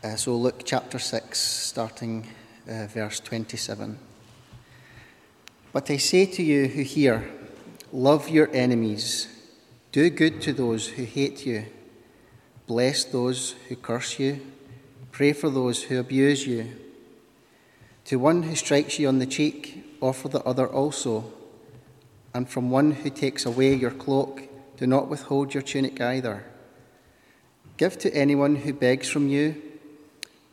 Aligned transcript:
Uh, 0.00 0.14
so, 0.14 0.36
Luke 0.36 0.60
chapter 0.64 0.96
6, 0.96 1.36
starting 1.36 2.24
uh, 2.68 2.86
verse 2.86 3.18
27. 3.18 3.98
But 5.72 5.90
I 5.90 5.96
say 5.96 6.24
to 6.24 6.40
you 6.40 6.68
who 6.68 6.82
hear, 6.82 7.28
love 7.92 8.28
your 8.28 8.48
enemies, 8.52 9.26
do 9.90 10.08
good 10.08 10.40
to 10.42 10.52
those 10.52 10.86
who 10.86 11.02
hate 11.02 11.44
you, 11.44 11.64
bless 12.68 13.02
those 13.02 13.56
who 13.68 13.74
curse 13.74 14.20
you, 14.20 14.40
pray 15.10 15.32
for 15.32 15.50
those 15.50 15.82
who 15.82 15.98
abuse 15.98 16.46
you. 16.46 16.76
To 18.04 18.20
one 18.20 18.44
who 18.44 18.54
strikes 18.54 19.00
you 19.00 19.08
on 19.08 19.18
the 19.18 19.26
cheek, 19.26 19.96
offer 20.00 20.28
the 20.28 20.44
other 20.44 20.68
also, 20.68 21.24
and 22.32 22.48
from 22.48 22.70
one 22.70 22.92
who 22.92 23.10
takes 23.10 23.44
away 23.44 23.74
your 23.74 23.90
cloak, 23.90 24.44
do 24.76 24.86
not 24.86 25.08
withhold 25.08 25.54
your 25.54 25.62
tunic 25.64 26.00
either. 26.00 26.44
Give 27.76 27.98
to 27.98 28.14
anyone 28.14 28.54
who 28.54 28.72
begs 28.72 29.08
from 29.08 29.26
you 29.26 29.64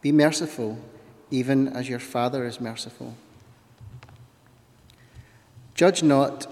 Be 0.00 0.12
merciful, 0.12 0.78
even 1.30 1.68
as 1.68 1.88
your 1.88 1.98
Father 1.98 2.44
is 2.44 2.60
merciful. 2.60 3.14
Judge 5.74 6.02
not, 6.02 6.46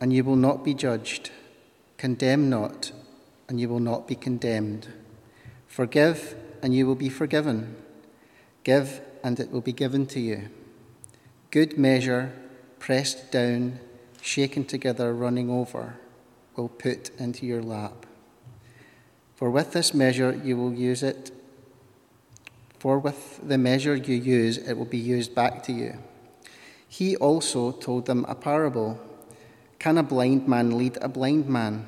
and 0.00 0.12
you 0.12 0.24
will 0.24 0.36
not 0.36 0.64
be 0.64 0.74
judged. 0.74 1.30
Condemn 1.98 2.48
not, 2.48 2.92
and 3.48 3.60
you 3.60 3.68
will 3.68 3.80
not 3.80 4.08
be 4.08 4.14
condemned. 4.14 4.88
Forgive, 5.66 6.34
and 6.62 6.74
you 6.74 6.86
will 6.86 6.94
be 6.94 7.08
forgiven. 7.08 7.76
Give, 8.64 9.00
and 9.22 9.38
it 9.38 9.50
will 9.50 9.60
be 9.60 9.72
given 9.72 10.06
to 10.06 10.20
you. 10.20 10.48
Good 11.50 11.76
measure, 11.78 12.32
pressed 12.78 13.30
down, 13.30 13.80
shaken 14.22 14.64
together, 14.64 15.12
running 15.12 15.50
over, 15.50 15.96
will 16.56 16.68
put 16.68 17.10
into 17.18 17.46
your 17.46 17.62
lap. 17.62 18.06
For 19.34 19.50
with 19.50 19.72
this 19.72 19.94
measure 19.94 20.38
you 20.44 20.56
will 20.56 20.72
use 20.72 21.02
it 21.02 21.32
for 22.80 22.98
with 22.98 23.46
the 23.46 23.58
measure 23.58 23.94
you 23.94 24.14
use, 24.14 24.56
it 24.56 24.72
will 24.72 24.86
be 24.86 24.96
used 24.96 25.34
back 25.34 25.62
to 25.62 25.70
you. 25.70 25.98
He 26.88 27.14
also 27.16 27.72
told 27.72 28.06
them 28.06 28.24
a 28.26 28.34
parable 28.34 28.98
Can 29.78 29.98
a 29.98 30.02
blind 30.02 30.48
man 30.48 30.76
lead 30.78 30.96
a 31.02 31.08
blind 31.08 31.46
man? 31.46 31.86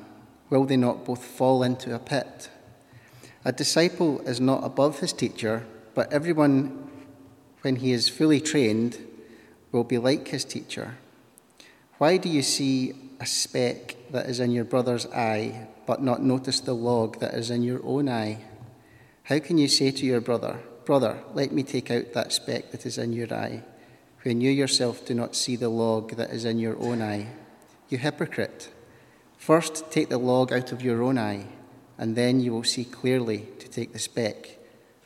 Will 0.51 0.65
they 0.65 0.77
not 0.77 1.03
both 1.03 1.25
fall 1.25 1.63
into 1.63 1.95
a 1.95 1.99
pit? 1.99 2.49
A 3.43 3.51
disciple 3.51 4.21
is 4.21 4.39
not 4.39 4.63
above 4.63 4.99
his 4.99 5.13
teacher, 5.13 5.65
but 5.95 6.13
everyone, 6.13 6.87
when 7.61 7.77
he 7.77 7.91
is 7.91 8.07
fully 8.07 8.39
trained, 8.39 8.99
will 9.71 9.83
be 9.83 9.97
like 9.97 10.27
his 10.27 10.45
teacher. 10.45 10.97
Why 11.97 12.17
do 12.17 12.29
you 12.29 12.43
see 12.43 12.93
a 13.19 13.25
speck 13.25 13.95
that 14.11 14.27
is 14.27 14.39
in 14.39 14.51
your 14.51 14.65
brother's 14.65 15.07
eye, 15.07 15.67
but 15.87 16.03
not 16.03 16.21
notice 16.21 16.59
the 16.59 16.75
log 16.75 17.19
that 17.19 17.33
is 17.33 17.49
in 17.49 17.63
your 17.63 17.81
own 17.83 18.07
eye? 18.07 18.43
How 19.23 19.39
can 19.39 19.57
you 19.57 19.67
say 19.67 19.89
to 19.89 20.05
your 20.05 20.21
brother, 20.21 20.59
Brother, 20.85 21.23
let 21.33 21.51
me 21.51 21.63
take 21.63 21.89
out 21.91 22.13
that 22.13 22.33
speck 22.33 22.71
that 22.71 22.85
is 22.85 22.97
in 22.97 23.13
your 23.13 23.33
eye, 23.33 23.63
when 24.23 24.41
you 24.41 24.51
yourself 24.51 25.05
do 25.05 25.13
not 25.13 25.35
see 25.35 25.55
the 25.55 25.69
log 25.69 26.15
that 26.17 26.31
is 26.31 26.45
in 26.45 26.59
your 26.59 26.77
own 26.79 27.01
eye. 27.01 27.27
You 27.89 27.97
hypocrite! 27.97 28.69
First 29.37 29.91
take 29.91 30.09
the 30.09 30.17
log 30.17 30.51
out 30.51 30.71
of 30.71 30.81
your 30.81 31.03
own 31.03 31.17
eye, 31.17 31.45
and 31.97 32.15
then 32.15 32.39
you 32.39 32.51
will 32.51 32.63
see 32.63 32.83
clearly 32.83 33.47
to 33.59 33.69
take 33.69 33.93
the 33.93 33.99
speck 33.99 34.57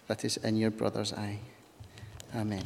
that 0.07 0.23
is 0.25 0.37
in 0.37 0.57
your 0.57 0.71
brother's 0.71 1.13
eye. 1.13 1.39
Amen. 2.35 2.63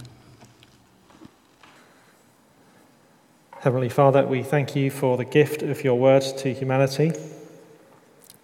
Heavenly 3.60 3.90
Father, 3.90 4.26
we 4.26 4.42
thank 4.42 4.76
you 4.76 4.90
for 4.90 5.18
the 5.18 5.26
gift 5.26 5.62
of 5.62 5.84
your 5.84 6.00
word 6.00 6.24
to 6.40 6.54
humanity. 6.54 7.12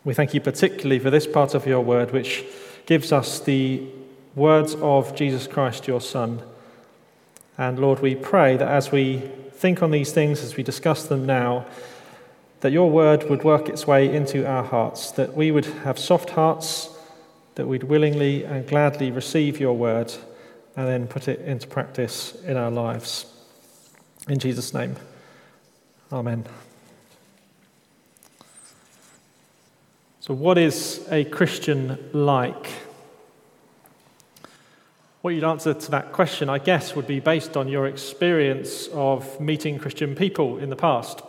We 0.03 0.13
thank 0.13 0.33
you 0.33 0.41
particularly 0.41 0.99
for 0.99 1.09
this 1.09 1.25
part 1.25 1.53
of 1.53 1.65
your 1.65 1.81
word, 1.81 2.11
which 2.11 2.45
gives 2.85 3.11
us 3.11 3.39
the 3.39 3.87
words 4.37 4.75
of 4.75 5.15
Jesus 5.15 5.47
Christ, 5.47 5.87
your 5.87 5.99
Son. 5.99 6.41
And 7.57 7.79
Lord, 7.79 7.99
we 8.01 8.13
pray 8.13 8.55
that 8.55 8.67
as 8.67 8.91
we 8.91 9.17
think 9.51 9.81
on 9.81 9.89
these 9.89 10.11
things, 10.11 10.41
as 10.41 10.55
we 10.55 10.61
discuss 10.61 11.07
them 11.07 11.25
now, 11.25 11.65
that 12.61 12.71
your 12.71 12.89
word 12.89 13.29
would 13.29 13.43
work 13.43 13.67
its 13.67 13.87
way 13.87 14.15
into 14.15 14.47
our 14.47 14.63
hearts, 14.63 15.11
that 15.11 15.35
we 15.35 15.49
would 15.49 15.65
have 15.65 15.97
soft 15.97 16.29
hearts, 16.31 16.89
that 17.55 17.67
we'd 17.67 17.83
willingly 17.83 18.43
and 18.43 18.67
gladly 18.67 19.09
receive 19.09 19.59
your 19.59 19.75
word 19.75 20.13
and 20.75 20.87
then 20.87 21.07
put 21.07 21.27
it 21.27 21.39
into 21.41 21.67
practice 21.67 22.35
in 22.43 22.57
our 22.57 22.69
lives. 22.69 23.25
In 24.29 24.37
Jesus' 24.37 24.71
name, 24.71 24.95
Amen. 26.11 26.45
So, 30.19 30.33
what 30.33 30.57
is 30.57 31.07
a 31.09 31.25
Christian 31.25 31.97
like? 32.13 32.86
What 35.27 35.33
you'd 35.33 35.43
answer 35.43 35.73
to 35.73 35.91
that 35.91 36.13
question, 36.13 36.47
I 36.47 36.57
guess, 36.57 36.95
would 36.95 37.05
be 37.05 37.19
based 37.19 37.57
on 37.57 37.67
your 37.67 37.85
experience 37.85 38.87
of 38.93 39.41
meeting 39.41 39.77
Christian 39.77 40.15
people 40.15 40.57
in 40.57 40.69
the 40.69 40.77
past. 40.77 41.21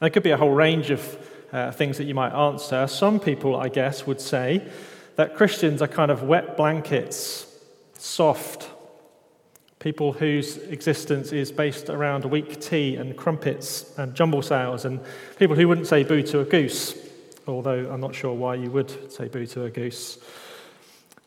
There 0.00 0.10
could 0.10 0.24
be 0.24 0.32
a 0.32 0.36
whole 0.36 0.50
range 0.50 0.90
of 0.90 1.28
uh, 1.52 1.70
things 1.70 1.96
that 1.98 2.06
you 2.06 2.14
might 2.16 2.32
answer. 2.32 2.88
Some 2.88 3.20
people, 3.20 3.54
I 3.54 3.68
guess, 3.68 4.04
would 4.04 4.20
say 4.20 4.66
that 5.14 5.36
Christians 5.36 5.80
are 5.80 5.86
kind 5.86 6.10
of 6.10 6.24
wet 6.24 6.56
blankets, 6.56 7.46
soft, 7.98 8.68
people 9.78 10.14
whose 10.14 10.56
existence 10.56 11.30
is 11.30 11.52
based 11.52 11.88
around 11.88 12.24
weak 12.24 12.60
tea 12.60 12.96
and 12.96 13.16
crumpets 13.16 13.96
and 13.96 14.12
jumble 14.16 14.42
sales, 14.42 14.84
and 14.84 14.98
people 15.38 15.54
who 15.54 15.68
wouldn't 15.68 15.86
say 15.86 16.02
boo 16.02 16.20
to 16.24 16.40
a 16.40 16.44
goose, 16.44 16.98
although 17.46 17.88
I'm 17.92 18.00
not 18.00 18.16
sure 18.16 18.34
why 18.34 18.56
you 18.56 18.72
would 18.72 19.12
say 19.12 19.28
boo 19.28 19.46
to 19.46 19.66
a 19.66 19.70
goose. 19.70 20.18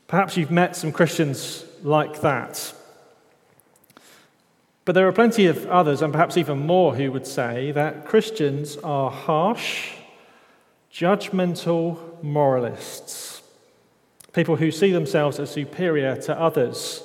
Perhaps 0.08 0.38
you've 0.38 0.52
met 0.52 0.76
some 0.76 0.92
Christians 0.92 1.66
like 1.82 2.22
that. 2.22 2.74
But 4.86 4.94
there 4.94 5.08
are 5.08 5.12
plenty 5.12 5.48
of 5.48 5.66
others, 5.66 6.04
and 6.04 6.14
perhaps 6.14 6.38
even 6.38 6.60
more, 6.60 6.96
who 6.96 7.12
would 7.12 7.26
say 7.26 7.72
that 7.72 8.06
Christians 8.06 8.78
are 8.78 9.10
harsh, 9.10 9.94
judgmental 10.94 12.24
moralists. 12.24 13.42
People 14.32 14.58
who 14.58 14.70
see 14.70 14.92
themselves 14.92 15.40
as 15.40 15.50
superior 15.50 16.16
to 16.18 16.40
others, 16.40 17.04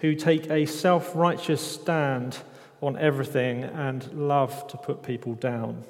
who 0.00 0.14
take 0.14 0.48
a 0.50 0.66
self 0.66 1.16
righteous 1.16 1.60
stand 1.60 2.38
on 2.80 2.96
everything 2.96 3.64
and 3.64 4.12
love 4.12 4.68
to 4.68 4.76
put 4.76 5.02
people 5.02 5.34
down. 5.34 5.82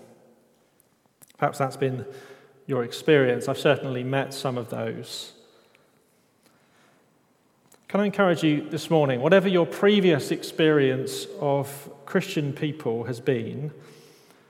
Perhaps 1.37 1.59
that's 1.59 1.77
been 1.77 2.07
your 2.67 2.83
experience. 2.83 3.47
I've 3.47 3.59
certainly 3.59 4.05
met 4.05 4.33
some 4.33 4.57
of 4.57 4.71
those. 4.71 5.33
Can 7.89 8.01
I 8.01 8.07
encourage 8.07 8.43
you 8.43 8.69
this 8.69 8.91
morning, 8.91 9.21
whatever 9.21 9.49
your 9.49 9.65
previous 9.65 10.33
experience 10.33 11.29
of 11.39 11.89
Christian 12.05 12.53
people 12.53 13.05
has 13.05 13.21
been, 13.21 13.71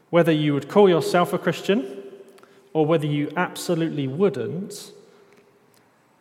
whether 0.09 0.33
you 0.33 0.55
would 0.55 0.69
call 0.69 0.89
yourself 0.89 1.35
a 1.35 1.39
Christian 1.39 2.03
or 2.73 2.87
whether 2.87 3.05
you 3.05 3.31
absolutely 3.37 4.09
wouldn't, 4.09 4.91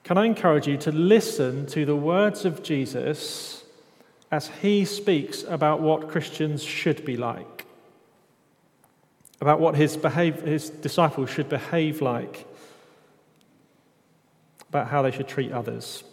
can 0.03 0.17
I 0.17 0.25
encourage 0.25 0.67
you 0.67 0.75
to 0.79 0.91
listen 0.91 1.65
to 1.67 1.85
the 1.85 1.95
words 1.95 2.44
of 2.44 2.62
Jesus 2.62 3.63
as 4.29 4.50
he 4.62 4.83
speaks 4.83 5.44
about 5.44 5.79
what 5.79 6.09
Christians 6.09 6.62
should 6.63 7.06
be 7.06 7.15
like, 7.15 7.65
about 9.39 9.62
what 9.62 9.75
his, 9.75 9.95
behave, 9.95 10.41
his 10.41 10.69
disciples 10.69 11.29
should 11.29 11.47
behave 11.47 12.01
like, 12.01 12.45
about 14.67 14.89
how 14.89 15.01
they 15.01 15.12
should 15.12 15.29
treat 15.29 15.53
others. 15.53 16.03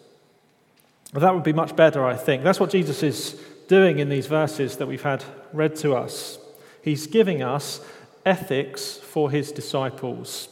Well, 1.13 1.21
that 1.21 1.35
would 1.35 1.43
be 1.43 1.53
much 1.53 1.77
better, 1.77 2.05
I 2.05 2.17
think. 2.17 2.43
That's 2.43 2.59
what 2.61 2.71
Jesus 2.71 3.03
is 3.03 3.41
doing 3.69 3.99
in 3.99 4.09
these 4.09 4.27
verses 4.27 4.77
that 4.79 4.87
we've 4.87 5.03
had 5.03 5.25
read 5.53 5.77
to 5.77 5.95
us. 5.95 6.39
He's 6.83 7.07
giving 7.07 7.43
us 7.43 7.81
ethics 8.25 8.97
for 8.97 9.31
his 9.31 9.53
disciples. 9.53 10.49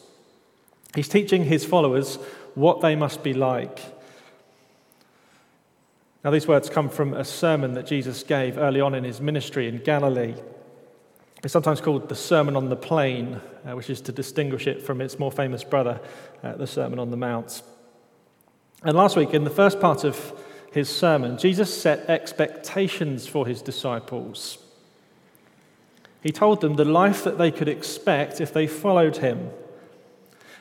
He's 0.94 1.08
teaching 1.08 1.44
his 1.44 1.64
followers 1.64 2.16
what 2.54 2.80
they 2.80 2.94
must 2.94 3.22
be 3.22 3.32
like. 3.32 3.80
Now, 6.22 6.30
these 6.30 6.46
words 6.46 6.68
come 6.68 6.90
from 6.90 7.14
a 7.14 7.24
sermon 7.24 7.72
that 7.74 7.86
Jesus 7.86 8.22
gave 8.22 8.58
early 8.58 8.82
on 8.82 8.94
in 8.94 9.04
his 9.04 9.20
ministry 9.20 9.66
in 9.66 9.78
Galilee. 9.78 10.34
It's 11.42 11.54
sometimes 11.54 11.80
called 11.80 12.10
the 12.10 12.14
Sermon 12.14 12.54
on 12.54 12.68
the 12.68 12.76
Plain, 12.76 13.40
uh, 13.64 13.74
which 13.74 13.88
is 13.88 14.02
to 14.02 14.12
distinguish 14.12 14.66
it 14.66 14.82
from 14.82 15.00
its 15.00 15.18
more 15.18 15.32
famous 15.32 15.64
brother, 15.64 15.98
uh, 16.42 16.56
the 16.56 16.66
Sermon 16.66 16.98
on 16.98 17.10
the 17.10 17.16
Mount. 17.16 17.62
And 18.82 18.94
last 18.94 19.16
week, 19.16 19.32
in 19.32 19.44
the 19.44 19.50
first 19.50 19.80
part 19.80 20.04
of 20.04 20.38
his 20.72 20.88
sermon, 20.88 21.36
Jesus 21.36 21.80
set 21.80 22.08
expectations 22.08 23.26
for 23.26 23.46
his 23.46 23.60
disciples. 23.60 24.58
He 26.22 26.30
told 26.30 26.60
them 26.60 26.76
the 26.76 26.84
life 26.84 27.24
that 27.24 27.38
they 27.38 27.50
could 27.50 27.68
expect 27.68 28.40
if 28.40 28.52
they 28.52 28.66
followed 28.66 29.18
him. 29.18 29.50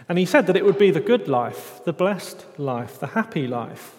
And 0.08 0.18
he 0.18 0.26
said 0.26 0.48
that 0.48 0.56
it 0.56 0.66
would 0.66 0.80
be 0.80 0.92
the 0.92 1.00
good 1.00 1.28
life, 1.28 1.82
the 1.84 1.94
blessed 1.94 2.46
life, 2.58 3.00
the 3.00 3.08
happy 3.08 3.46
life. 3.46 3.96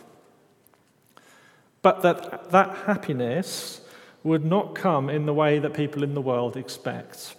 But 1.83 2.03
that 2.03 2.51
that 2.51 2.77
happiness 2.87 3.81
would 4.25 4.45
not 4.45 4.75
come 4.75 5.09
in 5.09 5.27
the 5.27 5.35
way 5.35 5.59
that 5.59 5.73
people 5.73 6.03
in 6.03 6.15
the 6.15 6.21
world 6.21 6.57
expect. 6.57 7.37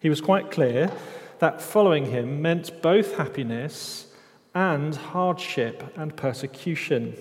He 0.00 0.08
was 0.08 0.20
quite 0.20 0.50
clear 0.50 0.92
that 1.38 1.60
following 1.60 2.06
him 2.06 2.42
meant 2.42 2.82
both 2.82 3.16
happiness 3.16 4.06
and 4.54 4.94
hardship 4.94 5.92
and 5.96 6.14
persecution. 6.16 7.16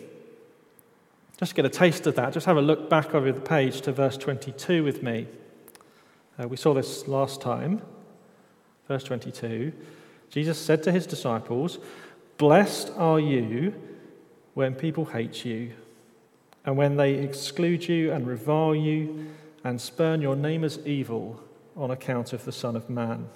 Just 1.41 1.55
get 1.55 1.65
a 1.65 1.69
taste 1.69 2.05
of 2.05 2.13
that. 2.17 2.33
Just 2.33 2.45
have 2.45 2.57
a 2.57 2.61
look 2.61 2.88
back 2.88 3.15
over 3.15 3.31
the 3.31 3.41
page 3.41 3.81
to 3.81 3.91
verse 3.91 4.15
22 4.15 4.83
with 4.83 5.01
me. 5.01 5.25
Uh, 6.38 6.47
we 6.47 6.55
saw 6.55 6.71
this 6.71 7.07
last 7.07 7.41
time. 7.41 7.81
Verse 8.88 9.03
22 9.03 9.73
Jesus 10.29 10.59
said 10.59 10.83
to 10.83 10.91
his 10.91 11.07
disciples, 11.07 11.79
Blessed 12.38 12.91
are 12.95 13.19
you 13.19 13.73
when 14.53 14.75
people 14.75 15.05
hate 15.05 15.43
you 15.43 15.71
and 16.63 16.77
when 16.77 16.95
they 16.95 17.15
exclude 17.15 17.89
you 17.89 18.11
and 18.11 18.27
revile 18.27 18.75
you 18.75 19.31
and 19.63 19.81
spurn 19.81 20.21
your 20.21 20.35
name 20.35 20.63
as 20.63 20.77
evil 20.85 21.41
on 21.75 21.89
account 21.89 22.33
of 22.33 22.45
the 22.45 22.51
Son 22.51 22.75
of 22.75 22.88
Man, 22.88 23.27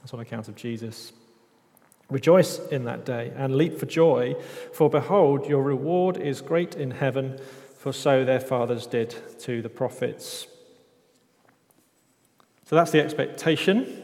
that's 0.00 0.12
on 0.12 0.20
account 0.20 0.48
of 0.48 0.56
Jesus. 0.56 1.14
Rejoice 2.10 2.58
in 2.68 2.84
that 2.84 3.04
day 3.04 3.32
and 3.34 3.56
leap 3.56 3.78
for 3.78 3.86
joy, 3.86 4.36
for 4.72 4.88
behold, 4.88 5.48
your 5.48 5.62
reward 5.62 6.16
is 6.16 6.40
great 6.40 6.74
in 6.74 6.92
heaven, 6.92 7.38
for 7.78 7.92
so 7.92 8.24
their 8.24 8.40
fathers 8.40 8.86
did 8.86 9.14
to 9.40 9.60
the 9.60 9.68
prophets. 9.68 10.46
So 12.64 12.76
that's 12.76 12.90
the 12.90 13.00
expectation. 13.00 14.02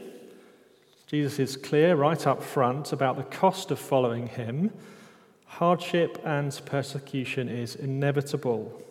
Jesus 1.06 1.38
is 1.38 1.56
clear 1.56 1.94
right 1.94 2.26
up 2.26 2.42
front 2.42 2.92
about 2.92 3.16
the 3.16 3.24
cost 3.24 3.70
of 3.70 3.78
following 3.78 4.28
him 4.28 4.72
hardship 5.52 6.18
and 6.24 6.58
persecution 6.64 7.48
is 7.48 7.76
inevitable. 7.76 8.82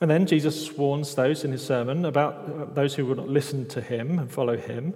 And 0.00 0.10
then 0.10 0.26
Jesus 0.26 0.76
warns 0.76 1.14
those 1.14 1.42
in 1.42 1.52
his 1.52 1.64
sermon 1.64 2.04
about 2.04 2.34
uh, 2.34 2.64
those 2.66 2.94
who 2.94 3.06
will 3.06 3.14
not 3.14 3.28
listen 3.28 3.66
to 3.68 3.80
him 3.80 4.18
and 4.18 4.30
follow 4.30 4.56
him. 4.56 4.94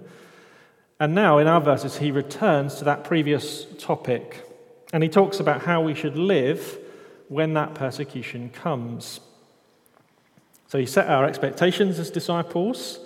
And 0.99 1.13
now, 1.13 1.37
in 1.37 1.47
our 1.47 1.61
verses, 1.61 1.97
he 1.97 2.11
returns 2.11 2.75
to 2.75 2.85
that 2.85 3.03
previous 3.03 3.65
topic 3.77 4.43
and 4.93 5.03
he 5.03 5.09
talks 5.09 5.39
about 5.39 5.63
how 5.63 5.81
we 5.81 5.93
should 5.93 6.17
live 6.17 6.79
when 7.27 7.53
that 7.53 7.75
persecution 7.75 8.49
comes. 8.49 9.19
So 10.67 10.77
he 10.77 10.85
set 10.85 11.07
our 11.07 11.25
expectations 11.25 11.99
as 11.99 12.09
disciples, 12.09 12.99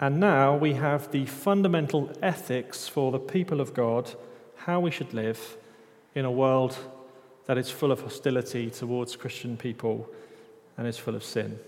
and 0.00 0.18
now 0.18 0.56
we 0.56 0.74
have 0.74 1.10
the 1.12 1.26
fundamental 1.26 2.10
ethics 2.22 2.88
for 2.88 3.12
the 3.12 3.18
people 3.18 3.60
of 3.60 3.74
God 3.74 4.14
how 4.56 4.80
we 4.80 4.90
should 4.90 5.12
live 5.12 5.56
in 6.14 6.24
a 6.24 6.30
world 6.30 6.76
that 7.46 7.58
is 7.58 7.68
full 7.68 7.90
of 7.90 8.00
hostility 8.00 8.70
towards 8.70 9.16
Christian 9.16 9.56
people 9.56 10.08
and 10.76 10.86
is 10.86 10.98
full 10.98 11.16
of 11.16 11.24
sin. 11.24 11.58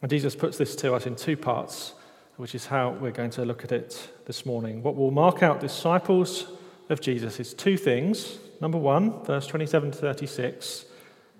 And 0.00 0.10
Jesus 0.10 0.36
puts 0.36 0.58
this 0.58 0.76
to 0.76 0.94
us 0.94 1.06
in 1.06 1.16
two 1.16 1.36
parts, 1.36 1.94
which 2.36 2.54
is 2.54 2.66
how 2.66 2.90
we're 2.90 3.12
going 3.12 3.30
to 3.30 3.44
look 3.44 3.64
at 3.64 3.72
it 3.72 4.10
this 4.26 4.44
morning. 4.44 4.82
What 4.82 4.96
will 4.96 5.10
mark 5.10 5.42
out 5.42 5.60
disciples 5.60 6.46
of 6.88 7.00
Jesus 7.00 7.38
is 7.38 7.54
two 7.54 7.76
things. 7.76 8.38
Number 8.60 8.78
one, 8.78 9.22
verse 9.24 9.46
27 9.46 9.92
to 9.92 9.98
36, 9.98 10.84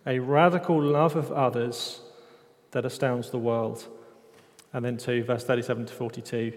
a 0.06 0.18
radical 0.18 0.80
love 0.80 1.16
of 1.16 1.32
others 1.32 2.00
that 2.70 2.84
astounds 2.84 3.30
the 3.30 3.38
world. 3.38 3.86
And 4.72 4.84
then 4.84 4.96
two, 4.96 5.24
verse 5.24 5.44
37 5.44 5.86
to 5.86 5.92
42, 5.92 6.52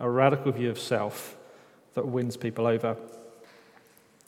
a 0.00 0.08
radical 0.08 0.52
view 0.52 0.70
of 0.70 0.78
self 0.78 1.36
that 1.94 2.06
wins 2.06 2.36
people 2.36 2.66
over. 2.66 2.96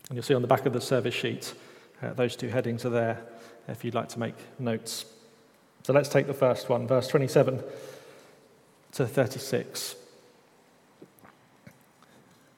And 0.09 0.17
you'll 0.17 0.23
see 0.23 0.35
on 0.35 0.43
the 0.43 0.49
back 0.49 0.67
of 0.67 0.73
the 0.73 0.81
service 0.81 1.15
sheet, 1.15 1.55
uh, 2.03 2.13
those 2.13 2.37
two 2.37 2.49
headings 2.49 2.85
are 2.85 2.91
there 2.91 3.23
if 3.69 3.85
you'd 3.85 3.95
like 3.95 4.09
to 4.11 4.19
make 4.19 4.35
notes. 4.59 5.07
So 5.83 5.93
let's 5.93 6.09
take 6.09 6.27
the 6.27 6.35
first 6.35 6.69
one, 6.69 6.87
verse 6.87 7.09
27 7.09 7.63
to 8.97 9.07
36. 9.07 9.95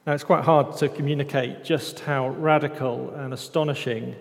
Now, 0.07 0.15
it's 0.15 0.25
quite 0.25 0.45
hard 0.45 0.77
to 0.77 0.89
communicate 0.89 1.65
just 1.65 2.01
how 2.01 2.29
radical 2.29 3.11
and 3.11 3.35
astonishing 3.35 4.15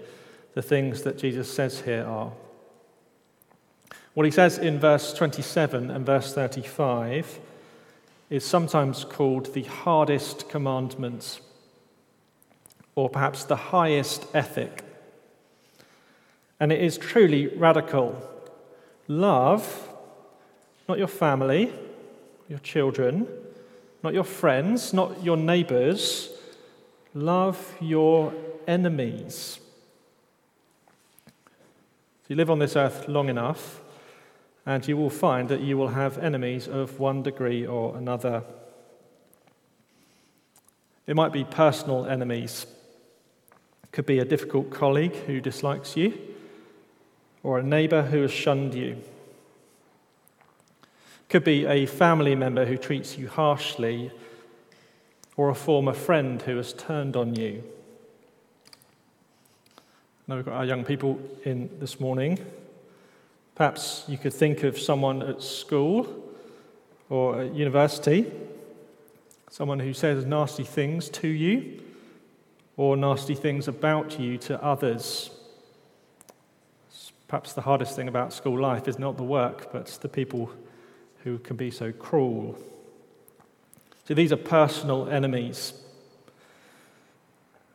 the 0.56 0.64
things 0.64 1.04
that 1.04 1.20
Jesus 1.20 1.54
says 1.54 1.82
here 1.82 2.04
are. 2.04 2.34
What 4.16 4.26
he 4.26 4.32
says 4.32 4.58
in 4.58 4.80
verse 4.80 5.14
27 5.14 5.92
and 5.92 6.06
verse 6.06 6.34
35 6.34 7.40
is 8.32 8.44
sometimes 8.44 9.06
called 9.06 9.54
the 9.54 9.64
hardest 9.64 10.50
commandment, 10.50 11.40
or 12.96 13.10
perhaps 13.10 13.44
the 13.44 13.56
highest 13.56 14.26
ethic. 14.34 14.84
And 16.60 16.72
it 16.72 16.82
is 16.82 16.98
truly 16.98 17.46
radical. 17.46 18.20
Love, 19.08 19.88
not 20.90 20.98
your 20.98 21.08
family, 21.08 21.72
your 22.48 22.60
children, 22.60 23.28
not 24.04 24.14
your 24.14 24.24
friends, 24.24 24.94
not 24.94 25.24
your 25.24 25.38
neighbors. 25.38 26.30
Love 27.14 27.76
your 27.82 28.34
enemies. 28.68 29.60
If 32.24 32.30
you 32.30 32.36
live 32.36 32.50
on 32.50 32.60
this 32.60 32.76
earth 32.76 33.08
long 33.08 33.30
enough, 33.30 33.82
and 34.66 34.86
you 34.86 34.98
will 34.98 35.10
find 35.10 35.48
that 35.48 35.62
you 35.62 35.78
will 35.78 35.88
have 35.88 36.18
enemies 36.18 36.68
of 36.68 37.00
one 37.00 37.24
degree 37.24 37.66
or 37.66 37.96
another. 37.96 38.44
It 41.08 41.16
might 41.16 41.32
be 41.32 41.46
personal 41.46 42.06
enemies. 42.06 42.66
It 43.84 43.92
could 43.94 44.06
be 44.06 44.20
a 44.20 44.26
difficult 44.26 44.70
colleague 44.70 45.16
who 45.26 45.40
dislikes 45.40 45.96
you, 45.96 46.20
or 47.44 47.60
a 47.60 47.64
neighbor 47.64 48.02
who 48.02 48.22
has 48.24 48.32
shunned 48.32 48.74
you. 48.74 48.98
Could 51.30 51.44
be 51.44 51.66
a 51.66 51.86
family 51.86 52.36
member 52.36 52.66
who 52.66 52.78
treats 52.78 53.18
you 53.18 53.28
harshly, 53.28 54.12
or 55.36 55.50
a 55.50 55.56
former 55.56 55.94
friend 55.94 56.42
who 56.42 56.58
has 56.58 56.74
turned 56.74 57.16
on 57.16 57.36
you. 57.36 57.64
Now 60.26 60.38
we've 60.38 60.46
got 60.46 60.56
our 60.56 60.66
young 60.66 60.84
people 60.84 61.20
in 61.44 61.70
this 61.80 62.00
morning. 62.00 62.40
Perhaps 63.56 64.06
you 64.08 64.18
could 64.18 64.34
think 64.34 64.64
of 64.64 64.78
someone 64.78 65.22
at 65.22 65.42
school 65.42 66.34
or 67.10 67.42
at 67.42 67.54
university, 67.54 68.32
someone 69.50 69.80
who 69.80 69.94
says 69.94 70.26
nasty 70.26 70.64
things 70.64 71.10
to 71.10 71.28
you 71.28 71.82
or 72.78 72.96
nasty 72.96 73.36
things 73.36 73.68
about 73.68 74.20
you 74.20 74.38
to 74.38 74.62
others. 74.64 75.30
Perhaps 77.28 77.54
the 77.54 77.62
hardest 77.62 77.96
thing 77.96 78.08
about 78.08 78.32
school 78.32 78.60
life 78.60 78.88
is 78.88 78.98
not 78.98 79.18
the 79.18 79.24
work, 79.24 79.72
but 79.74 79.88
the 80.02 80.10
people 80.10 80.52
who 81.28 81.38
can 81.38 81.58
be 81.58 81.70
so 81.70 81.92
cruel. 81.92 82.58
So 84.06 84.14
these 84.14 84.32
are 84.32 84.38
personal 84.38 85.10
enemies. 85.10 85.74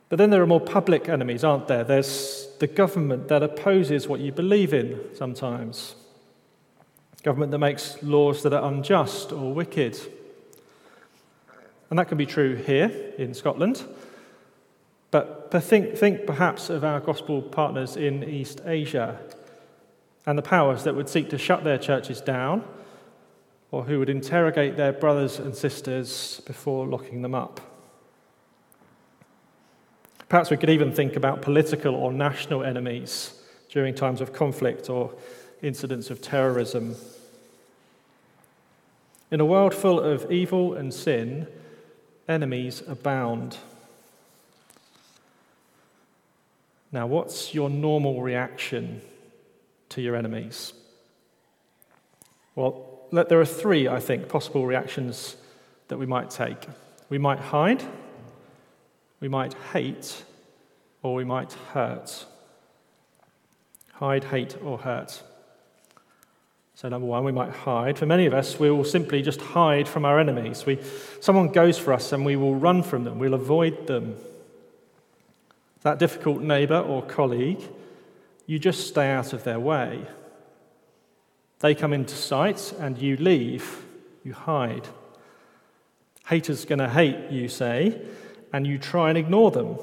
But 0.09 0.17
then 0.17 0.31
there 0.31 0.41
are 0.41 0.47
more 0.47 0.61
public 0.61 1.07
enemies, 1.09 1.45
aren't 1.45 1.69
there? 1.69 1.85
There's 1.85 2.49
the 2.61 2.67
government 2.67 3.29
that 3.29 3.43
opposes 3.43 4.09
what 4.09 4.21
you 4.21 4.33
believe 4.33 4.73
in 4.73 4.99
sometimes. 5.15 5.95
Government 7.23 7.53
that 7.53 7.59
makes 7.59 8.03
laws 8.03 8.43
that 8.43 8.55
are 8.55 8.73
unjust 8.73 9.33
or 9.33 9.53
wicked. 9.53 9.99
And 11.91 11.99
that 11.99 12.09
can 12.09 12.17
be 12.17 12.27
true 12.27 12.55
here 12.55 13.13
in 13.19 13.35
Scotland. 13.35 13.85
But 15.11 15.51
think, 15.63 15.95
think 15.99 16.27
perhaps 16.27 16.71
of 16.71 16.85
our 16.85 17.01
gospel 17.01 17.43
partners 17.43 17.99
in 17.99 18.25
East 18.25 18.63
Asia 18.65 19.21
and 20.25 20.39
the 20.39 20.43
powers 20.43 20.85
that 20.85 20.95
would 20.95 21.11
seek 21.11 21.29
to 21.29 21.37
shut 21.37 21.65
their 21.65 21.77
churches 21.77 22.23
down 22.23 22.65
or 23.73 23.85
who 23.85 23.99
would 23.99 24.11
interrogate 24.11 24.77
their 24.77 24.93
brothers 24.93 25.39
and 25.39 25.57
sisters 25.57 26.41
before 26.47 26.87
locking 26.87 27.23
them 27.23 27.35
up. 27.35 27.61
Perhaps 30.29 30.51
we 30.51 30.57
could 30.57 30.71
even 30.71 30.93
think 30.93 31.17
about 31.17 31.43
political 31.43 31.95
or 31.95 32.13
national 32.13 32.63
enemies 32.63 33.43
during 33.71 33.95
times 33.95 34.21
of 34.21 34.33
conflict 34.33 34.89
or 34.89 35.13
incidents 35.63 36.11
of 36.11 36.21
terrorism. 36.21 36.95
In 39.31 39.41
a 39.41 39.47
world 39.47 39.75
full 39.75 39.99
of 39.99 40.31
evil 40.31 40.75
and 40.75 40.93
sin, 40.93 41.47
enemies 42.29 42.83
abound. 42.87 43.57
Now, 46.93 47.07
what's 47.07 47.55
your 47.55 47.71
normal 47.71 48.21
reaction 48.21 49.01
to 49.89 50.03
your 50.03 50.15
enemies? 50.15 50.75
Well, 52.55 52.92
there 53.13 53.41
are 53.41 53.47
three, 53.47 53.87
I 53.89 54.01
think, 54.01 54.29
possible 54.29 54.67
reactions 54.67 55.37
that 55.89 55.99
we 55.99 56.07
might 56.07 56.31
take. 56.31 56.67
We 57.11 57.19
might 57.19 57.39
hide, 57.39 57.83
we 59.21 59.29
might 59.29 59.55
hate, 59.73 60.25
or 61.03 61.15
we 61.15 61.25
might 61.25 61.53
hurt. 61.75 62.25
Hide, 63.93 64.25
hate, 64.25 64.57
or 64.63 64.79
hurt. 64.79 65.23
So, 66.75 66.89
number 66.89 67.07
one, 67.07 67.23
we 67.23 67.33
might 67.33 67.51
hide. 67.51 67.99
For 67.99 68.07
many 68.07 68.27
of 68.27 68.33
us, 68.33 68.59
we 68.59 68.71
will 68.71 68.83
simply 68.83 69.23
just 69.23 69.41
hide 69.41 69.87
from 69.87 70.05
our 70.05 70.19
enemies. 70.19 70.65
We, 70.65 70.81
someone 71.21 71.49
goes 71.49 71.79
for 71.79 71.93
us 71.93 72.13
and 72.13 72.25
we 72.25 72.35
will 72.35 72.55
run 72.55 72.83
from 72.83 73.05
them, 73.05 73.19
we'll 73.19 73.35
avoid 73.35 73.87
them. 73.87 74.17
That 75.83 75.99
difficult 75.99 76.41
neighbour 76.41 76.81
or 76.81 77.03
colleague, 77.03 77.61
you 78.47 78.59
just 78.59 78.89
stay 78.89 79.11
out 79.11 79.33
of 79.33 79.45
their 79.45 79.61
way. 79.61 80.07
They 81.63 81.77
come 81.77 81.93
into 81.93 82.17
sight 82.17 82.75
and 82.81 82.99
you 82.99 83.17
leave, 83.17 83.85
you 84.25 84.33
hide. 84.33 84.89
Haters 86.27 86.65
going 86.65 86.81
to 86.81 86.89
hate, 86.89 87.31
you 87.31 87.49
say, 87.49 88.03
and 88.53 88.67
you 88.67 88.79
try 88.79 89.11
and 89.11 89.17
ignore 89.17 89.53
them. 89.53 89.79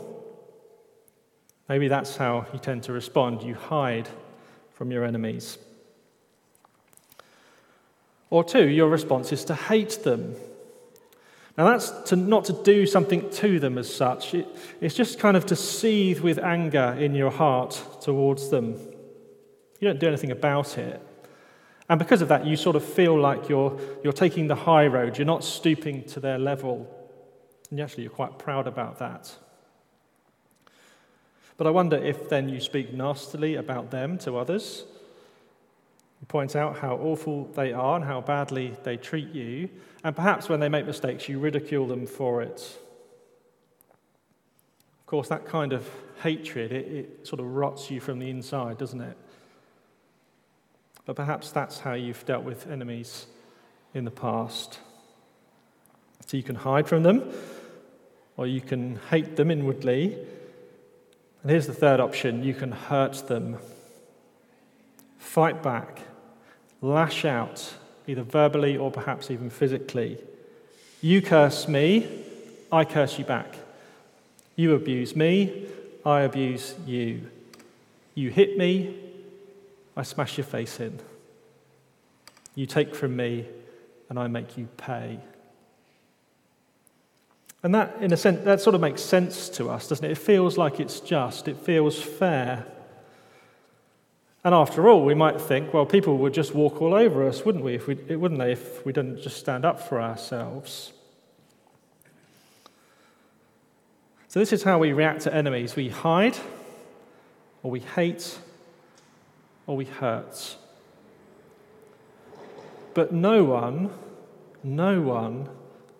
Maybe 1.70 1.88
that's 1.88 2.18
how 2.18 2.46
you 2.52 2.60
tend 2.60 2.84
to 2.84 2.92
respond. 2.92 3.44
You 3.44 3.56
hide 3.56 4.10
from 4.74 4.92
your 4.92 5.06
enemies. 5.06 5.58
Or 8.30 8.44
two, 8.44 8.68
your 8.68 8.90
response 8.90 9.32
is 9.32 9.46
to 9.46 9.56
hate 9.56 10.04
them. 10.04 10.36
Now, 11.58 11.70
that's 11.72 11.92
to, 12.10 12.18
not 12.18 12.44
to 12.46 12.54
do 12.62 12.86
something 12.88 13.30
to 13.32 13.58
them 13.58 13.78
as 13.78 13.94
such, 13.94 14.34
it, 14.34 14.48
it's 14.82 14.96
just 14.96 15.18
kind 15.18 15.38
of 15.38 15.46
to 15.46 15.56
seethe 15.56 16.20
with 16.20 16.40
anger 16.40 16.98
in 17.00 17.16
your 17.16 17.32
heart 17.32 17.82
towards 18.02 18.50
them. 18.50 18.74
You 19.80 19.88
don't 19.88 20.00
do 20.00 20.08
anything 20.08 20.32
about 20.32 20.78
it. 20.78 21.06
And 21.90 21.98
because 21.98 22.22
of 22.22 22.28
that, 22.28 22.46
you 22.46 22.56
sort 22.56 22.76
of 22.76 22.86
feel 22.86 23.20
like 23.20 23.50
you're, 23.50 23.78
you're 24.04 24.14
taking 24.14 24.48
the 24.48 24.56
high 24.56 24.86
road, 24.86 25.18
you're 25.18 25.26
not 25.26 25.44
stooping 25.44 26.04
to 26.06 26.20
their 26.20 26.38
level. 26.38 26.88
And 27.72 27.80
actually, 27.80 28.04
you're 28.04 28.12
quite 28.12 28.38
proud 28.38 28.68
about 28.68 29.00
that. 29.00 29.36
But 31.58 31.68
I 31.68 31.72
wonder 31.72 31.98
if 31.98 32.30
then 32.30 32.48
you 32.48 32.62
speak 32.62 32.94
nastily 32.94 33.56
about 33.56 33.92
them 33.92 34.18
to 34.20 34.38
others. 34.38 34.86
You 36.22 36.28
point 36.28 36.56
out 36.56 36.78
how 36.78 36.96
awful 36.96 37.46
they 37.54 37.74
are 37.74 37.96
and 37.96 38.06
how 38.06 38.22
badly 38.22 38.76
they 38.84 38.96
treat 38.96 39.30
you. 39.30 39.70
And 40.04 40.16
perhaps 40.16 40.48
when 40.48 40.60
they 40.60 40.70
make 40.70 40.86
mistakes, 40.86 41.28
you 41.28 41.40
ridicule 41.40 41.88
them 41.88 42.06
for 42.06 42.42
it. 42.42 42.62
Of 45.00 45.06
course, 45.06 45.28
that 45.30 45.46
kind 45.46 45.74
of 45.74 45.90
hatred, 46.22 46.72
it, 46.72 46.88
it 46.88 47.28
sort 47.28 47.40
of 47.40 47.48
rots 47.48 47.90
you 47.90 48.00
from 48.00 48.20
the 48.20 48.30
inside, 48.30 48.78
doesn't 48.78 49.02
it? 49.02 49.18
But 51.10 51.16
perhaps 51.16 51.50
that's 51.50 51.80
how 51.80 51.94
you've 51.94 52.24
dealt 52.28 52.44
with 52.44 52.68
enemies 52.68 53.26
in 53.96 54.06
the 54.06 54.12
past. 54.12 54.78
So 56.28 56.38
you 56.38 56.44
can 56.44 56.54
hide 56.54 56.88
from 56.88 57.02
them, 57.02 57.34
or 58.38 58.46
you 58.46 58.62
can 58.62 59.00
hate 59.10 59.36
them 59.36 59.50
inwardly. 59.50 60.14
And 61.42 61.50
here's 61.50 61.66
the 61.66 61.74
third 61.74 62.00
option 62.00 62.44
you 62.44 62.54
can 62.54 62.72
hurt 62.72 63.28
them. 63.28 63.58
Fight 65.18 65.64
back, 65.64 66.02
lash 66.80 67.26
out, 67.26 67.74
either 68.06 68.22
verbally 68.22 68.78
or 68.78 68.92
perhaps 68.92 69.32
even 69.32 69.50
physically. 69.50 70.20
You 71.02 71.24
curse 71.24 71.68
me, 71.68 72.08
I 72.72 72.86
curse 72.86 73.18
you 73.18 73.26
back. 73.26 73.56
You 74.56 74.76
abuse 74.76 75.16
me, 75.16 75.70
I 76.06 76.22
abuse 76.22 76.76
you. 76.86 77.32
You 78.14 78.30
hit 78.30 78.60
me, 78.60 79.09
I 80.00 80.04
smash 80.04 80.38
your 80.38 80.46
face 80.46 80.80
in. 80.80 80.98
You 82.56 82.66
take 82.66 82.96
from 82.96 83.16
me, 83.16 83.46
and 84.08 84.18
I 84.18 84.28
make 84.28 84.58
you 84.58 84.68
pay. 84.78 85.20
And 87.62 87.76
that, 87.76 87.98
in 88.00 88.14
a 88.14 88.18
sense, 88.18 88.46
that 88.46 88.62
sort 88.62 88.76
of 88.76 88.82
makes 88.82 89.02
sense 89.02 89.50
to 89.50 89.70
us, 89.70 89.90
doesn't 89.90 90.06
it? 90.06 90.12
It 90.12 90.18
feels 90.18 90.58
like 90.58 90.80
it's 90.80 91.02
just, 91.02 91.50
it 91.50 91.58
feels 91.58 92.02
fair. 92.02 92.66
And 94.46 94.56
after 94.56 94.88
all, 94.88 95.04
we 95.04 95.14
might 95.14 95.42
think, 95.42 95.74
well, 95.74 95.86
people 95.86 96.18
would 96.20 96.34
just 96.34 96.56
walk 96.56 96.82
all 96.82 96.94
over 96.94 97.28
us, 97.28 97.44
wouldn't 97.44 97.66
we? 97.66 97.76
If 97.76 97.88
we 97.88 97.96
wouldn't 98.16 98.40
they, 98.40 98.54
if 98.54 98.86
we 98.86 98.94
didn't 98.94 99.22
just 99.22 99.36
stand 99.36 99.66
up 99.66 99.82
for 99.82 100.02
ourselves? 100.02 100.94
So, 104.30 104.40
this 104.40 104.54
is 104.54 104.64
how 104.64 104.80
we 104.80 104.94
react 104.94 105.22
to 105.22 105.34
enemies 105.34 105.76
we 105.76 105.90
hide, 105.90 106.38
or 107.64 107.72
we 107.72 107.82
hate, 107.82 108.40
or 109.70 109.78
we 109.78 109.86
hurt. 109.86 110.58
But 112.96 113.14
no 113.14 113.44
one, 113.44 113.92
no 114.64 115.00
one 115.00 115.48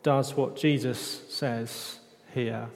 does 0.02 0.36
what 0.36 0.56
Jesus 0.56 1.22
says 1.30 2.00
here 2.34 2.70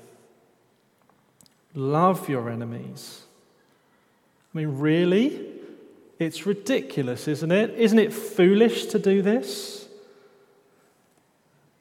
love 1.73 2.29
your 2.29 2.47
enemies. 2.51 3.23
I 4.53 4.59
mean, 4.59 4.77
really? 4.77 5.43
It's 6.19 6.45
ridiculous, 6.45 7.27
isn't 7.27 7.51
it? 7.51 7.71
Isn't 7.71 7.97
it 7.97 8.13
foolish 8.13 8.85
to 8.87 8.99
do 8.99 9.23
this? 9.23 9.87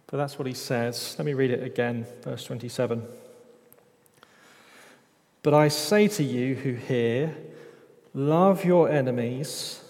But 0.06 0.16
that's 0.16 0.38
what 0.38 0.48
he 0.48 0.54
says. 0.54 1.16
Let 1.18 1.26
me 1.26 1.34
read 1.34 1.50
it 1.50 1.62
again, 1.62 2.06
verse 2.22 2.44
27. 2.44 3.02
But 5.42 5.52
I 5.52 5.68
say 5.68 6.08
to 6.08 6.24
you 6.24 6.54
who 6.54 6.72
hear, 6.72 7.36
Love 8.14 8.64
your 8.64 8.90
enemies, 8.90 9.80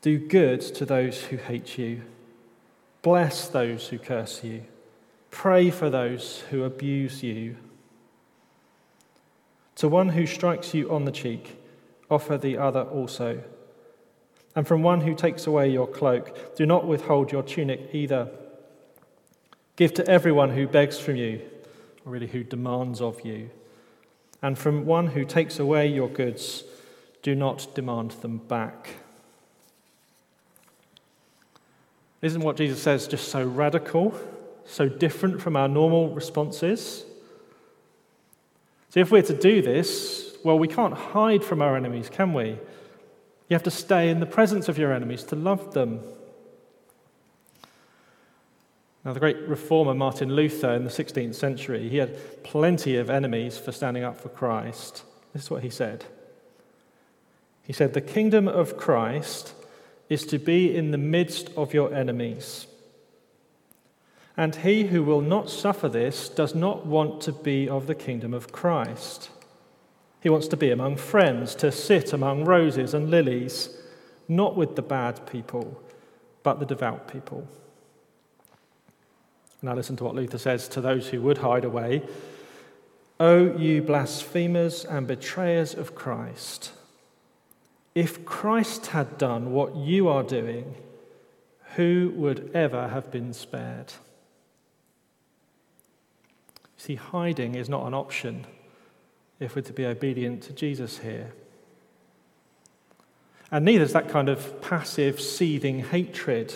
do 0.00 0.18
good 0.18 0.62
to 0.62 0.86
those 0.86 1.24
who 1.24 1.36
hate 1.36 1.76
you, 1.76 2.00
bless 3.02 3.48
those 3.48 3.88
who 3.88 3.98
curse 3.98 4.42
you, 4.42 4.64
pray 5.30 5.70
for 5.70 5.90
those 5.90 6.40
who 6.50 6.64
abuse 6.64 7.22
you. 7.22 7.56
To 9.76 9.88
one 9.88 10.08
who 10.08 10.26
strikes 10.26 10.72
you 10.72 10.90
on 10.90 11.04
the 11.04 11.12
cheek, 11.12 11.60
offer 12.10 12.38
the 12.38 12.56
other 12.56 12.82
also. 12.82 13.42
And 14.56 14.66
from 14.66 14.82
one 14.82 15.02
who 15.02 15.14
takes 15.14 15.46
away 15.46 15.70
your 15.70 15.86
cloak, 15.86 16.56
do 16.56 16.64
not 16.64 16.86
withhold 16.86 17.30
your 17.30 17.42
tunic 17.42 17.90
either. 17.92 18.28
Give 19.76 19.92
to 19.94 20.08
everyone 20.08 20.50
who 20.50 20.66
begs 20.66 20.98
from 20.98 21.16
you, 21.16 21.42
or 22.04 22.12
really 22.12 22.26
who 22.26 22.42
demands 22.42 23.00
of 23.00 23.24
you. 23.24 23.50
And 24.42 24.58
from 24.58 24.86
one 24.86 25.08
who 25.08 25.24
takes 25.24 25.58
away 25.58 25.86
your 25.86 26.08
goods, 26.08 26.64
do 27.22 27.34
not 27.34 27.74
demand 27.74 28.12
them 28.12 28.38
back. 28.38 28.96
Isn't 32.20 32.42
what 32.42 32.56
Jesus 32.56 32.82
says 32.82 33.06
just 33.06 33.28
so 33.28 33.44
radical, 33.44 34.18
so 34.66 34.88
different 34.88 35.40
from 35.40 35.56
our 35.56 35.68
normal 35.68 36.10
responses? 36.10 37.04
So, 38.90 39.00
if 39.00 39.10
we're 39.10 39.22
to 39.22 39.36
do 39.36 39.62
this, 39.62 40.36
well, 40.42 40.58
we 40.58 40.68
can't 40.68 40.94
hide 40.94 41.44
from 41.44 41.62
our 41.62 41.76
enemies, 41.76 42.08
can 42.08 42.32
we? 42.32 42.58
You 43.48 43.54
have 43.54 43.62
to 43.64 43.70
stay 43.70 44.10
in 44.10 44.20
the 44.20 44.26
presence 44.26 44.68
of 44.68 44.78
your 44.78 44.92
enemies 44.92 45.22
to 45.24 45.36
love 45.36 45.74
them. 45.74 46.00
Now, 49.04 49.12
the 49.12 49.20
great 49.20 49.38
reformer 49.48 49.94
Martin 49.94 50.34
Luther 50.34 50.72
in 50.72 50.84
the 50.84 50.90
16th 50.90 51.34
century, 51.34 51.88
he 51.88 51.98
had 51.98 52.42
plenty 52.42 52.96
of 52.96 53.08
enemies 53.08 53.56
for 53.56 53.72
standing 53.72 54.04
up 54.04 54.20
for 54.20 54.28
Christ. 54.28 55.04
This 55.32 55.44
is 55.44 55.50
what 55.50 55.62
he 55.62 55.70
said. 55.70 56.04
He 57.68 57.74
said, 57.74 57.92
The 57.92 58.00
kingdom 58.00 58.48
of 58.48 58.78
Christ 58.78 59.52
is 60.08 60.24
to 60.26 60.38
be 60.38 60.74
in 60.74 60.90
the 60.90 60.98
midst 60.98 61.50
of 61.54 61.74
your 61.74 61.94
enemies. 61.94 62.66
And 64.38 64.54
he 64.56 64.84
who 64.84 65.02
will 65.02 65.20
not 65.20 65.50
suffer 65.50 65.86
this 65.86 66.30
does 66.30 66.54
not 66.54 66.86
want 66.86 67.20
to 67.22 67.32
be 67.32 67.68
of 67.68 67.86
the 67.86 67.94
kingdom 67.94 68.32
of 68.32 68.52
Christ. 68.52 69.28
He 70.22 70.30
wants 70.30 70.48
to 70.48 70.56
be 70.56 70.70
among 70.70 70.96
friends, 70.96 71.54
to 71.56 71.70
sit 71.70 72.14
among 72.14 72.46
roses 72.46 72.94
and 72.94 73.10
lilies, 73.10 73.68
not 74.28 74.56
with 74.56 74.74
the 74.74 74.82
bad 74.82 75.26
people, 75.26 75.78
but 76.42 76.60
the 76.60 76.66
devout 76.66 77.06
people. 77.12 77.46
Now, 79.60 79.74
listen 79.74 79.96
to 79.96 80.04
what 80.04 80.14
Luther 80.14 80.38
says 80.38 80.68
to 80.68 80.80
those 80.80 81.08
who 81.08 81.20
would 81.20 81.38
hide 81.38 81.66
away. 81.66 82.02
O 83.20 83.54
you 83.58 83.82
blasphemers 83.82 84.86
and 84.86 85.06
betrayers 85.06 85.74
of 85.74 85.94
Christ. 85.94 86.72
If 87.98 88.24
Christ 88.24 88.86
had 88.86 89.18
done 89.18 89.50
what 89.50 89.74
you 89.74 90.06
are 90.06 90.22
doing, 90.22 90.76
who 91.74 92.12
would 92.14 92.52
ever 92.54 92.86
have 92.86 93.10
been 93.10 93.32
spared? 93.32 93.92
See, 96.76 96.94
hiding 96.94 97.56
is 97.56 97.68
not 97.68 97.88
an 97.88 97.94
option 97.94 98.46
if 99.40 99.56
we're 99.56 99.62
to 99.62 99.72
be 99.72 99.84
obedient 99.84 100.44
to 100.44 100.52
Jesus 100.52 100.98
here. 100.98 101.32
And 103.50 103.64
neither 103.64 103.82
is 103.82 103.94
that 103.94 104.08
kind 104.08 104.28
of 104.28 104.62
passive, 104.62 105.20
seething 105.20 105.80
hatred. 105.80 106.54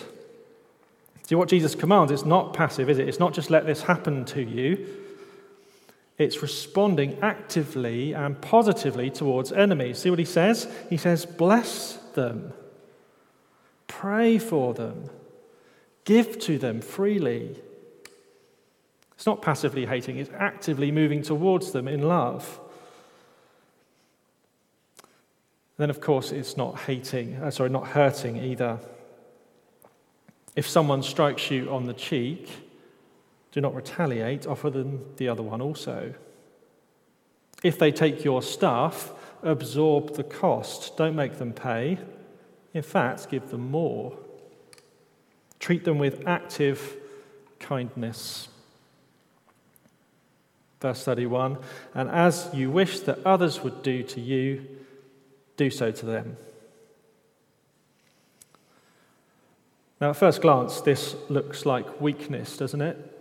See, 1.23 1.35
what 1.35 1.49
Jesus 1.49 1.75
commands 1.75 2.13
is 2.13 2.23
not 2.23 2.53
passive, 2.53 2.89
is 2.89 2.99
it? 2.99 3.09
It's 3.09 3.19
not 3.19 3.33
just 3.33 3.49
let 3.49 3.65
this 3.65 3.81
happen 3.81 4.23
to 4.27 4.41
you. 4.41 4.87
It's 6.17 6.41
responding 6.41 7.17
actively 7.21 8.13
and 8.13 8.39
positively 8.39 9.09
towards 9.09 9.51
enemies. 9.51 9.99
See 9.99 10.09
what 10.09 10.19
he 10.19 10.25
says? 10.25 10.67
He 10.89 10.97
says, 10.97 11.25
bless 11.25 11.93
them, 12.13 12.53
pray 13.87 14.37
for 14.37 14.73
them, 14.73 15.09
give 16.05 16.37
to 16.39 16.57
them 16.59 16.81
freely. 16.81 17.59
It's 19.15 19.25
not 19.25 19.41
passively 19.41 19.85
hating, 19.85 20.17
it's 20.17 20.29
actively 20.37 20.91
moving 20.91 21.23
towards 21.23 21.71
them 21.71 21.87
in 21.87 22.03
love. 22.03 22.59
Then, 25.77 25.89
of 25.89 25.99
course, 25.99 26.31
it's 26.31 26.55
not 26.55 26.81
hating, 26.81 27.37
uh, 27.37 27.49
sorry, 27.49 27.69
not 27.71 27.87
hurting 27.87 28.37
either. 28.37 28.79
If 30.55 30.67
someone 30.69 31.01
strikes 31.01 31.49
you 31.49 31.71
on 31.71 31.87
the 31.87 31.93
cheek, 31.93 32.47
do 33.53 33.61
not 33.61 33.75
retaliate, 33.75 34.47
offer 34.47 34.71
them 34.71 35.05
the 35.17 35.29
other 35.29 35.43
one 35.43 35.61
also. 35.61 36.15
If 37.63 37.77
they 37.77 37.91
take 37.91 38.23
your 38.23 38.41
stuff, 38.41 39.13
absorb 39.43 40.15
the 40.15 40.23
cost. 40.23 40.97
Don't 40.97 41.15
make 41.15 41.37
them 41.37 41.53
pay. 41.53 41.99
In 42.73 42.81
fact, 42.81 43.29
give 43.29 43.51
them 43.51 43.69
more. 43.69 44.17
Treat 45.59 45.85
them 45.85 45.99
with 45.99 46.27
active 46.27 46.97
kindness. 47.59 48.47
Verse 50.81 51.05
31 51.05 51.59
And 51.93 52.09
as 52.09 52.49
you 52.53 52.71
wish 52.71 53.01
that 53.01 53.19
others 53.23 53.61
would 53.61 53.83
do 53.83 54.01
to 54.01 54.19
you, 54.19 54.65
do 55.57 55.69
so 55.69 55.91
to 55.91 56.05
them. 56.07 56.37
Now, 60.01 60.09
at 60.09 60.15
first 60.15 60.41
glance, 60.41 60.81
this 60.81 61.15
looks 61.29 61.67
like 61.67 62.01
weakness, 62.01 62.57
doesn't 62.57 62.81
it? 62.81 63.12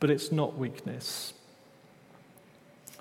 But 0.00 0.10
it's 0.10 0.32
not 0.32 0.58
weakness. 0.58 1.34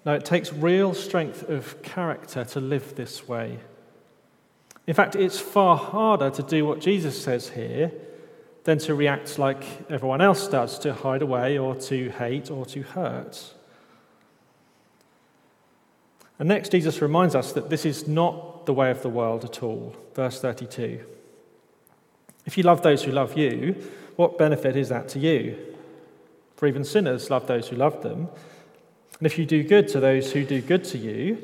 Now, 0.06 0.14
it 0.14 0.26
takes 0.26 0.54
real 0.54 0.94
strength 0.94 1.50
of 1.50 1.82
character 1.82 2.46
to 2.46 2.60
live 2.60 2.96
this 2.96 3.28
way. 3.28 3.60
In 4.88 4.94
fact, 4.94 5.16
it's 5.16 5.40
far 5.40 5.78
harder 5.78 6.30
to 6.30 6.44
do 6.44 6.66
what 6.66 6.80
Jesus 6.80 7.22
says 7.22 7.50
here 7.50 7.92
than 8.64 8.78
to 8.80 8.96
react 8.96 9.38
like 9.38 9.64
everyone 9.90 10.22
else 10.22 10.48
does, 10.48 10.80
to 10.80 10.94
hide 10.94 11.22
away 11.22 11.58
or 11.58 11.76
to 11.76 12.10
hate 12.10 12.50
or 12.50 12.66
to 12.68 12.82
hurt. 12.82 13.54
And 16.40 16.48
next, 16.48 16.72
Jesus 16.72 17.02
reminds 17.02 17.36
us 17.36 17.52
that 17.54 17.70
this 17.70 17.86
is 17.86 18.08
not 18.08 18.66
the 18.66 18.74
way 18.74 18.92
of 18.92 19.02
the 19.02 19.10
world 19.10 19.44
at 19.44 19.62
all. 19.62 19.96
Verse 20.16 20.40
32. 20.40 21.06
If 22.46 22.58
you 22.58 22.64
love 22.64 22.82
those 22.82 23.04
who 23.04 23.12
love 23.12 23.38
you, 23.38 23.76
what 24.16 24.38
benefit 24.38 24.76
is 24.76 24.90
that 24.90 25.10
to 25.10 25.20
you? 25.20 25.69
For 26.60 26.68
even 26.68 26.84
sinners 26.84 27.30
love 27.30 27.48
those 27.48 27.70
who 27.70 27.78
love 27.78 28.04
them. 28.04 28.28
And 29.18 29.26
if 29.26 29.38
you 29.38 29.46
do 29.46 29.64
good 29.64 29.88
to 29.88 30.02
those 30.02 30.34
who 30.34 30.44
do 30.44 30.62
good 30.62 30.84
to 30.86 30.98
you, 30.98 31.42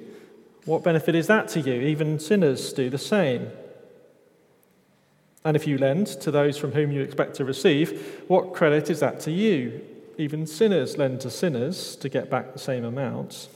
what 0.66 0.84
benefit 0.84 1.16
is 1.16 1.28
that 1.28 1.48
to 1.50 1.62
you? 1.62 1.76
Even 1.84 2.20
sinners 2.20 2.74
do 2.74 2.90
the 2.90 2.98
same. 2.98 3.50
And 5.46 5.56
if 5.56 5.68
you 5.68 5.78
lend 5.78 6.08
to 6.08 6.32
those 6.32 6.58
from 6.58 6.74
whom 6.74 6.92
you 6.92 7.02
expect 7.02 7.36
to 7.36 7.46
receive, 7.46 8.24
what 8.28 8.54
credit 8.54 8.90
is 8.90 9.00
that 9.00 9.22
to 9.22 9.32
you? 9.32 9.80
Even 10.18 10.46
sinners 10.46 10.98
lend 10.98 11.22
to 11.22 11.32
sinners 11.32 11.96
to 11.96 12.10
get 12.10 12.30
back 12.30 12.52
the 12.52 12.60
same 12.60 12.84
amount. 12.84 13.48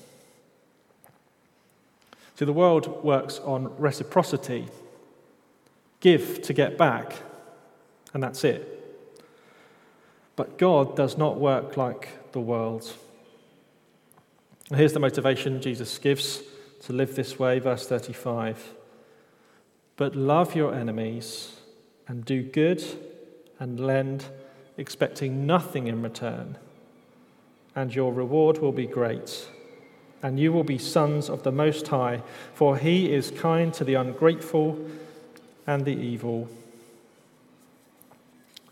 See, 2.37 2.45
the 2.45 2.53
world 2.53 3.03
works 3.03 3.37
on 3.39 3.75
reciprocity 3.77 4.69
give 5.99 6.41
to 6.43 6.53
get 6.53 6.77
back, 6.77 7.17
and 8.13 8.23
that's 8.23 8.45
it. 8.45 8.78
But 10.39 10.57
God 10.57 10.95
does 10.95 11.17
not 11.17 11.37
work 11.37 11.75
like 11.75 12.31
the 12.31 12.39
world. 12.39 12.93
Here's 14.73 14.93
the 14.93 14.99
motivation 15.01 15.61
Jesus 15.61 15.97
gives 15.97 16.41
to 16.83 16.93
live 16.93 17.17
this 17.17 17.37
way, 17.37 17.59
verse 17.59 17.85
35. 17.85 18.73
But 19.97 20.15
love 20.15 20.55
your 20.55 20.73
enemies 20.73 21.57
and 22.07 22.23
do 22.23 22.41
good 22.41 22.81
and 23.59 23.81
lend, 23.81 24.27
expecting 24.77 25.45
nothing 25.45 25.87
in 25.87 26.01
return, 26.01 26.57
and 27.75 27.93
your 27.93 28.13
reward 28.13 28.59
will 28.59 28.71
be 28.71 28.87
great. 28.87 29.45
And 30.23 30.39
you 30.39 30.53
will 30.53 30.63
be 30.63 30.77
sons 30.77 31.29
of 31.29 31.43
the 31.43 31.51
Most 31.51 31.89
High, 31.89 32.23
for 32.53 32.77
he 32.77 33.11
is 33.11 33.29
kind 33.29 33.73
to 33.73 33.83
the 33.83 33.95
ungrateful 33.95 34.79
and 35.67 35.83
the 35.83 35.97
evil. 35.97 36.47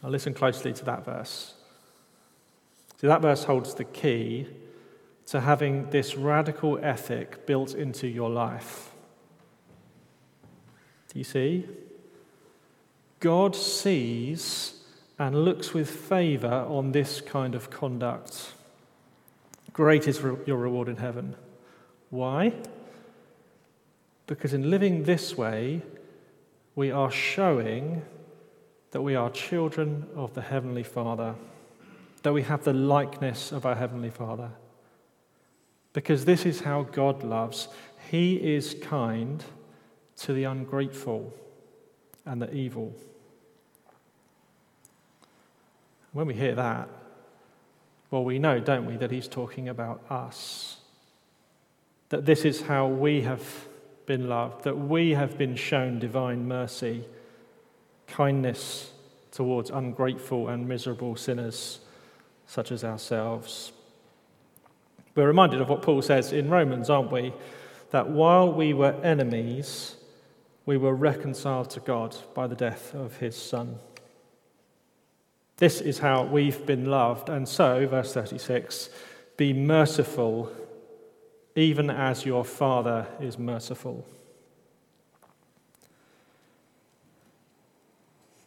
Now, 0.02 0.08
listen 0.08 0.34
closely 0.34 0.72
to 0.72 0.86
that 0.86 1.04
verse. 1.04 1.56
See, 3.00 3.08
that 3.08 3.22
verse 3.22 3.44
holds 3.44 3.76
the 3.76 3.84
key 3.84 4.48
to 5.28 5.42
having 5.42 5.90
this 5.92 6.16
radical 6.16 6.80
ethic 6.82 7.46
built 7.46 7.76
into 7.76 8.08
your 8.08 8.30
life. 8.30 8.92
Do 11.14 11.20
you 11.20 11.24
see? 11.24 11.68
God 13.20 13.56
sees 13.56 14.84
and 15.20 15.46
looks 15.46 15.74
with 15.74 15.90
favor 15.90 16.66
on 16.68 16.92
this 16.92 17.22
kind 17.22 17.56
of 17.56 17.70
conduct. 17.70 18.54
Great 19.74 20.08
is 20.08 20.20
your 20.46 20.58
reward 20.58 20.88
in 20.88 20.98
heaven. 20.98 21.36
Why? 22.10 22.54
Because 24.26 24.54
in 24.54 24.70
living 24.70 25.04
this 25.04 25.38
way, 25.38 25.82
we 26.76 26.92
are 26.92 27.12
showing 27.12 28.04
that 28.92 29.02
we 29.02 29.16
are 29.16 29.30
children 29.30 30.08
of 30.16 30.34
the 30.34 30.42
Heavenly 30.42 30.84
Father 30.84 31.36
that 32.24 32.34
we 32.34 32.44
have 32.44 32.64
the 32.64 32.74
likeness 32.74 33.52
of 33.52 33.66
our 33.66 33.76
Heavenly 33.76 34.10
Father. 34.10 34.52
Because 35.94 36.26
this 36.26 36.46
is 36.46 36.62
how 36.62 36.84
God 36.84 37.24
loves. 37.24 37.68
He 38.10 38.36
is 38.36 38.76
kind 38.82 39.44
to 40.18 40.34
the 40.34 40.46
ungrateful 40.46 41.34
and 42.26 42.42
the 42.42 42.54
evil. 42.54 42.94
When 46.12 46.28
we 46.28 46.34
hear 46.34 46.56
that, 46.56 46.90
well, 48.10 48.24
we 48.24 48.40
know, 48.40 48.60
don't 48.60 48.86
we, 48.86 48.96
that 48.98 49.12
he's 49.12 49.28
talking 49.28 49.70
about 49.70 50.02
us. 50.10 50.78
That 52.10 52.26
this 52.26 52.46
is 52.46 52.62
how 52.62 52.88
we 52.88 53.22
have 53.22 53.44
been 54.06 54.30
loved, 54.30 54.64
that 54.64 54.78
we 54.78 55.12
have 55.12 55.38
been 55.38 55.56
shown 55.56 56.00
divine 56.00 56.48
mercy, 56.48 57.04
kindness 58.08 58.92
towards 59.32 59.70
ungrateful 59.70 60.48
and 60.48 60.68
miserable 60.68 61.16
sinners 61.16 61.80
such 62.48 62.72
as 62.72 62.84
ourselves. 62.84 63.72
We're 65.16 65.28
reminded 65.28 65.62
of 65.62 65.70
what 65.70 65.82
Paul 65.82 66.02
says 66.02 66.32
in 66.32 66.50
Romans, 66.50 66.90
aren't 66.90 67.12
we? 67.12 67.34
That 67.92 68.10
while 68.10 68.52
we 68.52 68.74
were 68.74 68.94
enemies, 69.04 69.98
we 70.66 70.78
were 70.78 70.94
reconciled 70.94 71.70
to 71.72 71.80
God 71.80 72.16
by 72.34 72.48
the 72.48 72.56
death 72.56 72.94
of 72.94 73.18
his 73.18 73.36
Son. 73.36 73.80
This 75.58 75.82
is 75.82 76.00
how 76.00 76.24
we've 76.24 76.66
been 76.66 76.86
loved. 76.86 77.30
And 77.30 77.48
so, 77.48 77.88
verse 77.88 78.14
36, 78.14 78.90
be 79.38 79.54
merciful, 79.54 80.52
even 81.56 81.90
as 81.90 82.26
your 82.26 82.46
Father 82.46 83.08
is 83.20 83.40
merciful. 83.40 84.06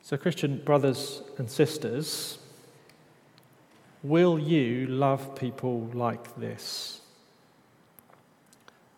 So, 0.03 0.17
Christian 0.17 0.59
brothers 0.59 1.23
and 1.39 1.51
sisters, 1.51 2.39
Will 4.03 4.39
you 4.39 4.87
love 4.87 5.35
people 5.37 5.91
like 5.93 6.37
this? 6.37 7.01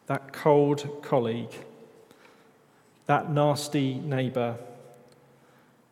That 0.07 0.33
cold 0.33 1.03
colleague, 1.03 1.55
that 3.07 3.31
nasty 3.31 3.95
neighbour, 3.95 4.57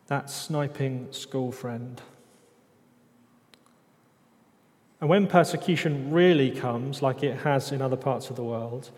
that 0.07 0.29
sniping 0.29 1.07
school 1.11 1.51
friend. 1.51 2.01
And 5.01 5.09
when 5.09 5.27
persecution 5.27 6.11
really 6.11 6.51
comes, 6.51 7.01
like 7.01 7.23
it 7.23 7.37
has 7.39 7.71
in 7.71 7.81
other 7.81 7.97
parts 7.97 8.29
of 8.29 8.35
the 8.35 8.43
world, 8.43 8.91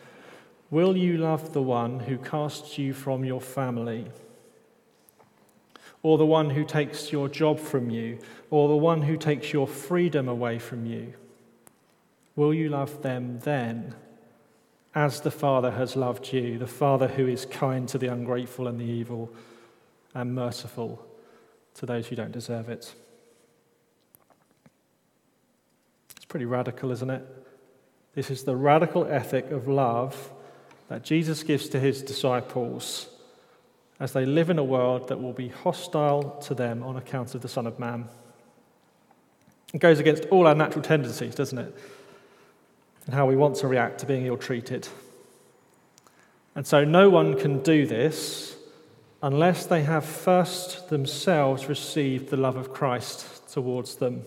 will 0.69 0.95
you 0.95 1.17
love 1.17 1.53
the 1.53 1.61
one 1.61 2.01
who 2.01 2.17
casts 2.17 2.77
you 2.77 2.93
from 2.93 3.23
your 3.23 3.41
family? 3.41 4.07
Or 6.03 6.17
the 6.17 6.25
one 6.25 6.49
who 6.49 6.65
takes 6.65 7.11
your 7.11 7.29
job 7.29 7.57
from 7.57 7.89
you, 7.89 8.19
or 8.49 8.67
the 8.67 8.75
one 8.75 9.01
who 9.01 9.17
takes 9.17 9.53
your 9.53 9.65
freedom 9.65 10.27
away 10.27 10.59
from 10.59 10.85
you? 10.85 11.13
Will 12.35 12.53
you 12.53 12.69
love 12.69 13.01
them 13.01 13.39
then, 13.39 13.95
as 14.93 15.21
the 15.21 15.31
Father 15.31 15.71
has 15.71 15.95
loved 15.95 16.33
you, 16.33 16.59
the 16.59 16.67
Father 16.67 17.07
who 17.07 17.27
is 17.27 17.45
kind 17.45 17.87
to 17.87 17.97
the 17.97 18.07
ungrateful 18.07 18.67
and 18.67 18.79
the 18.79 18.85
evil, 18.85 19.33
and 20.13 20.35
merciful 20.35 21.03
to 21.75 21.85
those 21.85 22.07
who 22.07 22.15
don't 22.17 22.33
deserve 22.33 22.69
it? 22.69 22.93
It's 26.17 26.25
pretty 26.25 26.45
radical, 26.45 26.91
isn't 26.91 27.09
it? 27.09 27.25
This 28.13 28.29
is 28.29 28.43
the 28.43 28.55
radical 28.55 29.05
ethic 29.05 29.49
of 29.51 29.67
love 29.67 30.31
that 30.89 31.03
Jesus 31.03 31.43
gives 31.43 31.69
to 31.69 31.79
his 31.79 32.01
disciples 32.01 33.07
as 34.03 34.11
they 34.11 34.25
live 34.25 34.49
in 34.49 34.59
a 34.59 34.63
world 34.63 35.07
that 35.07 35.21
will 35.21 35.31
be 35.31 35.47
hostile 35.47 36.37
to 36.41 36.53
them 36.53 36.83
on 36.83 36.97
account 36.97 37.33
of 37.35 37.41
the 37.41 37.47
Son 37.47 37.65
of 37.65 37.79
Man. 37.79 38.09
It 39.73 39.79
goes 39.79 39.97
against 39.97 40.25
all 40.25 40.45
our 40.45 40.53
natural 40.53 40.83
tendencies, 40.83 41.35
doesn't 41.35 41.57
it? 41.57 41.73
And 43.05 43.15
how 43.15 43.25
we 43.25 43.37
want 43.37 43.55
to 43.55 43.67
react 43.67 43.99
to 43.99 44.05
being 44.05 44.25
ill 44.25 44.35
treated. 44.35 44.89
And 46.53 46.67
so 46.67 46.83
no 46.83 47.09
one 47.09 47.39
can 47.39 47.63
do 47.63 47.87
this 47.87 48.57
unless 49.21 49.67
they 49.67 49.83
have 49.83 50.03
first 50.03 50.89
themselves 50.89 51.69
received 51.69 52.29
the 52.29 52.35
love 52.35 52.57
of 52.57 52.73
Christ 52.73 53.53
towards 53.53 53.95
them 53.95 54.23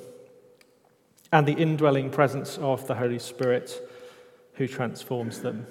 and 1.31 1.47
the 1.47 1.53
indwelling 1.53 2.09
presence 2.09 2.57
of 2.57 2.87
the 2.87 2.95
Holy 2.95 3.19
Spirit 3.19 3.79
who 4.55 4.67
transforms 4.67 5.41
them. 5.41 5.67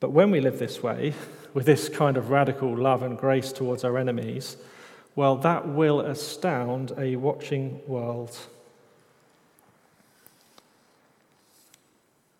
But 0.00 0.10
when 0.10 0.32
we 0.32 0.40
live 0.40 0.58
this 0.58 0.82
way, 0.82 1.14
with 1.56 1.64
this 1.64 1.88
kind 1.88 2.18
of 2.18 2.28
radical 2.28 2.76
love 2.76 3.02
and 3.02 3.16
grace 3.16 3.50
towards 3.50 3.82
our 3.82 3.96
enemies, 3.96 4.58
well, 5.14 5.36
that 5.36 5.66
will 5.66 6.00
astound 6.00 6.92
a 6.98 7.16
watching 7.16 7.80
world. 7.86 8.36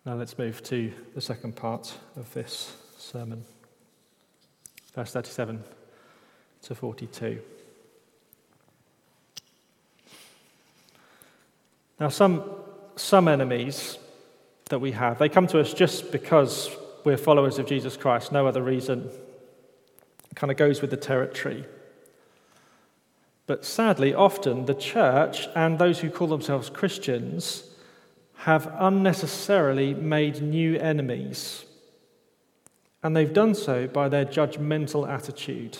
Now 0.05 0.13
let's 0.13 0.37
move 0.37 0.61
to 0.65 0.93
the 1.15 1.21
second 1.21 1.55
part 1.55 1.95
of 2.15 2.31
this 2.35 2.77
sermon, 2.95 3.43
verse 4.93 5.13
37 5.13 5.63
to 6.61 6.75
42. 6.75 7.41
Now, 11.99 12.09
some, 12.09 12.43
some 12.95 13.27
enemies 13.27 13.97
that 14.65 14.77
we 14.77 14.91
have, 14.91 15.17
they 15.17 15.27
come 15.27 15.47
to 15.47 15.59
us 15.59 15.73
just 15.73 16.11
because 16.11 16.69
we're 17.07 17.15
followers 17.15 17.57
of 17.57 17.65
Jesus 17.65 17.95
Christ, 17.95 18.33
no 18.33 18.47
other 18.47 18.61
reason. 18.61 19.09
It 20.29 20.35
kind 20.35 20.51
of 20.51 20.57
goes 20.57 20.81
with 20.81 20.89
the 20.89 20.97
territory. 20.97 21.65
But 23.45 23.63
sadly, 23.63 24.13
often 24.13 24.65
the 24.65 24.73
church 24.73 25.47
and 25.55 25.79
those 25.79 25.99
who 26.01 26.09
call 26.09 26.27
themselves 26.27 26.69
Christians 26.69 27.63
have 28.39 28.69
unnecessarily 28.77 29.93
made 29.93 30.41
new 30.41 30.75
enemies. 30.75 31.63
And 33.01 33.15
they've 33.15 33.33
done 33.33 33.55
so 33.55 33.87
by 33.87 34.09
their 34.09 34.25
judgmental 34.25 35.07
attitude. 35.07 35.77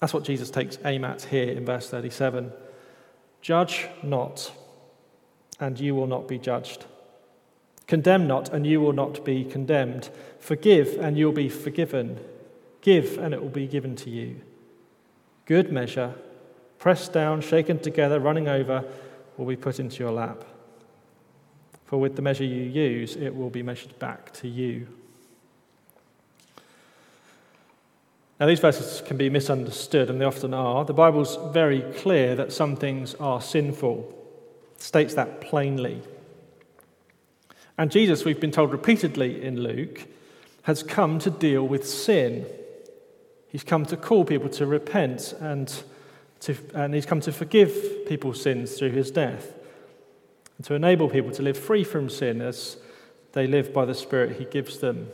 That's 0.00 0.12
what 0.12 0.24
Jesus 0.24 0.50
takes 0.50 0.78
aim 0.84 1.04
at 1.04 1.22
here 1.22 1.52
in 1.52 1.64
verse 1.64 1.88
37. 1.88 2.50
Judge 3.40 3.86
not, 4.02 4.50
and 5.60 5.78
you 5.78 5.94
will 5.94 6.08
not 6.08 6.26
be 6.26 6.40
judged. 6.40 6.86
Condemn 7.90 8.28
not, 8.28 8.50
and 8.50 8.64
you 8.64 8.80
will 8.80 8.92
not 8.92 9.24
be 9.24 9.44
condemned. 9.44 10.10
Forgive, 10.38 10.96
and 11.00 11.18
you'll 11.18 11.32
be 11.32 11.48
forgiven. 11.48 12.20
Give, 12.82 13.18
and 13.18 13.34
it 13.34 13.42
will 13.42 13.48
be 13.48 13.66
given 13.66 13.96
to 13.96 14.10
you. 14.10 14.42
Good 15.44 15.72
measure, 15.72 16.14
pressed 16.78 17.12
down, 17.12 17.40
shaken 17.40 17.80
together, 17.80 18.20
running 18.20 18.46
over, 18.46 18.84
will 19.36 19.46
be 19.46 19.56
put 19.56 19.80
into 19.80 20.04
your 20.04 20.12
lap. 20.12 20.44
For 21.84 21.98
with 21.98 22.14
the 22.14 22.22
measure 22.22 22.44
you 22.44 22.62
use, 22.62 23.16
it 23.16 23.34
will 23.34 23.50
be 23.50 23.64
measured 23.64 23.98
back 23.98 24.32
to 24.34 24.46
you. 24.46 24.86
Now, 28.38 28.46
these 28.46 28.60
verses 28.60 29.02
can 29.04 29.16
be 29.16 29.28
misunderstood, 29.30 30.10
and 30.10 30.20
they 30.20 30.24
often 30.24 30.54
are. 30.54 30.84
The 30.84 30.94
Bible's 30.94 31.36
very 31.52 31.80
clear 31.96 32.36
that 32.36 32.52
some 32.52 32.76
things 32.76 33.16
are 33.16 33.40
sinful, 33.40 34.14
it 34.76 34.80
states 34.80 35.14
that 35.14 35.40
plainly. 35.40 36.02
And 37.80 37.90
Jesus, 37.90 38.26
we've 38.26 38.38
been 38.38 38.50
told 38.50 38.72
repeatedly 38.72 39.42
in 39.42 39.62
Luke, 39.62 40.06
has 40.64 40.82
come 40.82 41.18
to 41.20 41.30
deal 41.30 41.66
with 41.66 41.88
sin. 41.88 42.44
He's 43.48 43.64
come 43.64 43.86
to 43.86 43.96
call 43.96 44.26
people 44.26 44.50
to 44.50 44.66
repent 44.66 45.32
and, 45.40 45.82
to, 46.40 46.54
and 46.74 46.92
he's 46.92 47.06
come 47.06 47.22
to 47.22 47.32
forgive 47.32 48.06
people's 48.06 48.42
sins 48.42 48.74
through 48.74 48.90
his 48.90 49.10
death 49.10 49.54
and 50.58 50.66
to 50.66 50.74
enable 50.74 51.08
people 51.08 51.30
to 51.30 51.40
live 51.40 51.56
free 51.56 51.82
from 51.82 52.10
sin 52.10 52.42
as 52.42 52.76
they 53.32 53.46
live 53.46 53.72
by 53.72 53.86
the 53.86 53.94
Spirit 53.94 54.36
he 54.36 54.44
gives 54.44 54.80
them. 54.80 55.08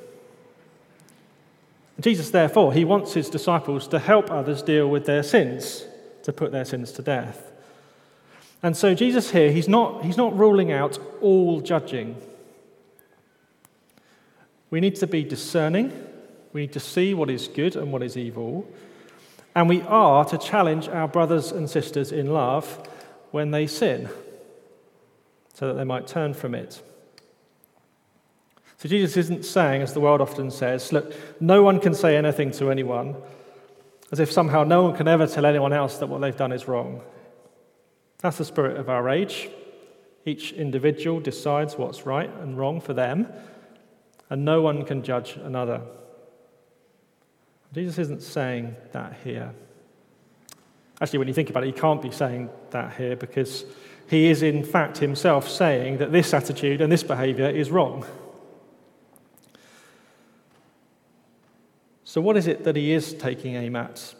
Jesus, 2.00 2.30
therefore, 2.30 2.72
he 2.72 2.84
wants 2.84 3.12
his 3.12 3.30
disciples 3.30 3.86
to 3.86 4.00
help 4.00 4.28
others 4.28 4.60
deal 4.60 4.90
with 4.90 5.06
their 5.06 5.22
sins, 5.22 5.84
to 6.24 6.32
put 6.32 6.50
their 6.50 6.64
sins 6.64 6.90
to 6.90 7.02
death. 7.02 7.52
And 8.60 8.76
so, 8.76 8.92
Jesus 8.92 9.30
here, 9.30 9.52
he's 9.52 9.68
not, 9.68 10.04
he's 10.04 10.16
not 10.16 10.36
ruling 10.36 10.72
out 10.72 10.98
all 11.20 11.60
judging. 11.60 12.20
We 14.76 14.80
need 14.80 14.96
to 14.96 15.06
be 15.06 15.24
discerning, 15.24 15.90
we 16.52 16.60
need 16.60 16.74
to 16.74 16.80
see 16.80 17.14
what 17.14 17.30
is 17.30 17.48
good 17.48 17.76
and 17.76 17.90
what 17.90 18.02
is 18.02 18.14
evil, 18.14 18.70
and 19.54 19.70
we 19.70 19.80
are 19.80 20.22
to 20.26 20.36
challenge 20.36 20.86
our 20.86 21.08
brothers 21.08 21.50
and 21.50 21.70
sisters 21.70 22.12
in 22.12 22.26
love 22.26 22.86
when 23.30 23.52
they 23.52 23.68
sin, 23.68 24.10
so 25.54 25.68
that 25.68 25.78
they 25.78 25.84
might 25.84 26.06
turn 26.06 26.34
from 26.34 26.54
it. 26.54 26.82
So 28.76 28.90
Jesus 28.90 29.16
isn't 29.16 29.46
saying, 29.46 29.80
as 29.80 29.94
the 29.94 30.00
world 30.00 30.20
often 30.20 30.50
says, 30.50 30.92
look, 30.92 31.10
no 31.40 31.62
one 31.62 31.80
can 31.80 31.94
say 31.94 32.14
anything 32.14 32.50
to 32.50 32.70
anyone, 32.70 33.16
as 34.12 34.20
if 34.20 34.30
somehow 34.30 34.62
no 34.62 34.82
one 34.82 34.94
can 34.94 35.08
ever 35.08 35.26
tell 35.26 35.46
anyone 35.46 35.72
else 35.72 35.96
that 35.96 36.08
what 36.08 36.20
they've 36.20 36.36
done 36.36 36.52
is 36.52 36.68
wrong. 36.68 37.00
That's 38.18 38.36
the 38.36 38.44
spirit 38.44 38.76
of 38.76 38.90
our 38.90 39.08
age. 39.08 39.48
Each 40.26 40.52
individual 40.52 41.20
decides 41.20 41.78
what's 41.78 42.04
right 42.04 42.28
and 42.40 42.58
wrong 42.58 42.82
for 42.82 42.92
them, 42.92 43.32
and 44.30 44.44
no 44.44 44.62
one 44.62 44.84
can 44.84 45.02
judge 45.02 45.36
another. 45.36 45.80
Jesus 47.72 47.98
isn't 47.98 48.22
saying 48.22 48.74
that 48.92 49.18
here. 49.22 49.52
Actually, 51.00 51.18
when 51.18 51.28
you 51.28 51.34
think 51.34 51.50
about 51.50 51.62
it, 51.62 51.74
he 51.74 51.80
can't 51.80 52.00
be 52.00 52.10
saying 52.10 52.48
that 52.70 52.94
here 52.94 53.16
because 53.16 53.64
he 54.08 54.30
is, 54.30 54.42
in 54.42 54.64
fact, 54.64 54.98
himself 54.98 55.48
saying 55.48 55.98
that 55.98 56.12
this 56.12 56.32
attitude 56.32 56.80
and 56.80 56.90
this 56.90 57.02
behavior 57.02 57.48
is 57.48 57.70
wrong. 57.70 58.06
So, 62.04 62.20
what 62.20 62.36
is 62.36 62.46
it 62.46 62.64
that 62.64 62.76
he 62.76 62.92
is 62.92 63.12
taking 63.12 63.56
aim 63.56 63.76
at? 63.76 64.14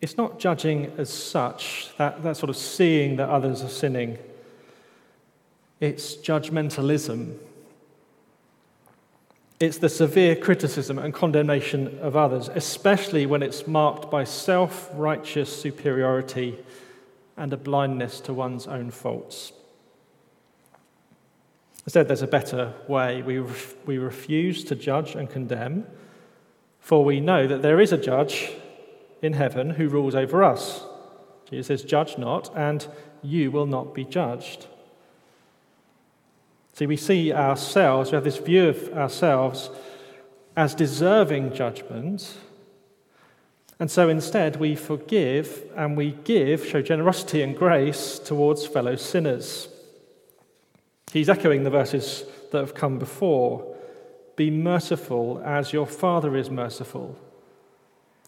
It's 0.00 0.16
not 0.18 0.38
judging 0.38 0.92
as 0.98 1.10
such, 1.10 1.88
that, 1.96 2.22
that 2.22 2.36
sort 2.36 2.50
of 2.50 2.56
seeing 2.56 3.16
that 3.16 3.28
others 3.28 3.62
are 3.62 3.68
sinning. 3.70 4.18
It's 5.80 6.14
judgmentalism. 6.16 7.38
It's 9.64 9.78
the 9.78 9.88
severe 9.88 10.36
criticism 10.36 10.98
and 10.98 11.14
condemnation 11.14 11.98
of 12.00 12.16
others, 12.16 12.50
especially 12.54 13.24
when 13.24 13.42
it's 13.42 13.66
marked 13.66 14.10
by 14.10 14.24
self 14.24 14.90
righteous 14.92 15.48
superiority 15.50 16.58
and 17.38 17.50
a 17.50 17.56
blindness 17.56 18.20
to 18.20 18.34
one's 18.34 18.66
own 18.66 18.90
faults. 18.90 19.54
Instead, 21.86 22.08
there's 22.08 22.20
a 22.20 22.26
better 22.26 22.74
way. 22.88 23.22
We, 23.22 23.38
ref- 23.38 23.74
we 23.86 23.96
refuse 23.96 24.64
to 24.64 24.74
judge 24.74 25.14
and 25.14 25.30
condemn, 25.30 25.86
for 26.78 27.02
we 27.02 27.18
know 27.20 27.46
that 27.46 27.62
there 27.62 27.80
is 27.80 27.90
a 27.90 27.96
judge 27.96 28.50
in 29.22 29.32
heaven 29.32 29.70
who 29.70 29.88
rules 29.88 30.14
over 30.14 30.44
us. 30.44 30.84
Jesus 31.48 31.68
says, 31.68 31.82
Judge 31.82 32.18
not, 32.18 32.54
and 32.54 32.86
you 33.22 33.50
will 33.50 33.66
not 33.66 33.94
be 33.94 34.04
judged. 34.04 34.66
See, 36.74 36.86
we 36.86 36.96
see 36.96 37.32
ourselves, 37.32 38.10
we 38.10 38.16
have 38.16 38.24
this 38.24 38.38
view 38.38 38.68
of 38.68 38.92
ourselves 38.92 39.70
as 40.56 40.74
deserving 40.74 41.54
judgment. 41.54 42.36
And 43.78 43.90
so 43.90 44.08
instead, 44.08 44.56
we 44.56 44.76
forgive 44.76 45.64
and 45.76 45.96
we 45.96 46.12
give, 46.24 46.64
show 46.64 46.82
generosity 46.82 47.42
and 47.42 47.56
grace 47.56 48.18
towards 48.18 48.66
fellow 48.66 48.96
sinners. 48.96 49.68
He's 51.12 51.28
echoing 51.28 51.62
the 51.62 51.70
verses 51.70 52.24
that 52.50 52.58
have 52.58 52.74
come 52.74 52.98
before 52.98 53.72
Be 54.36 54.50
merciful 54.50 55.40
as 55.44 55.72
your 55.72 55.86
Father 55.86 56.36
is 56.36 56.50
merciful. 56.50 57.16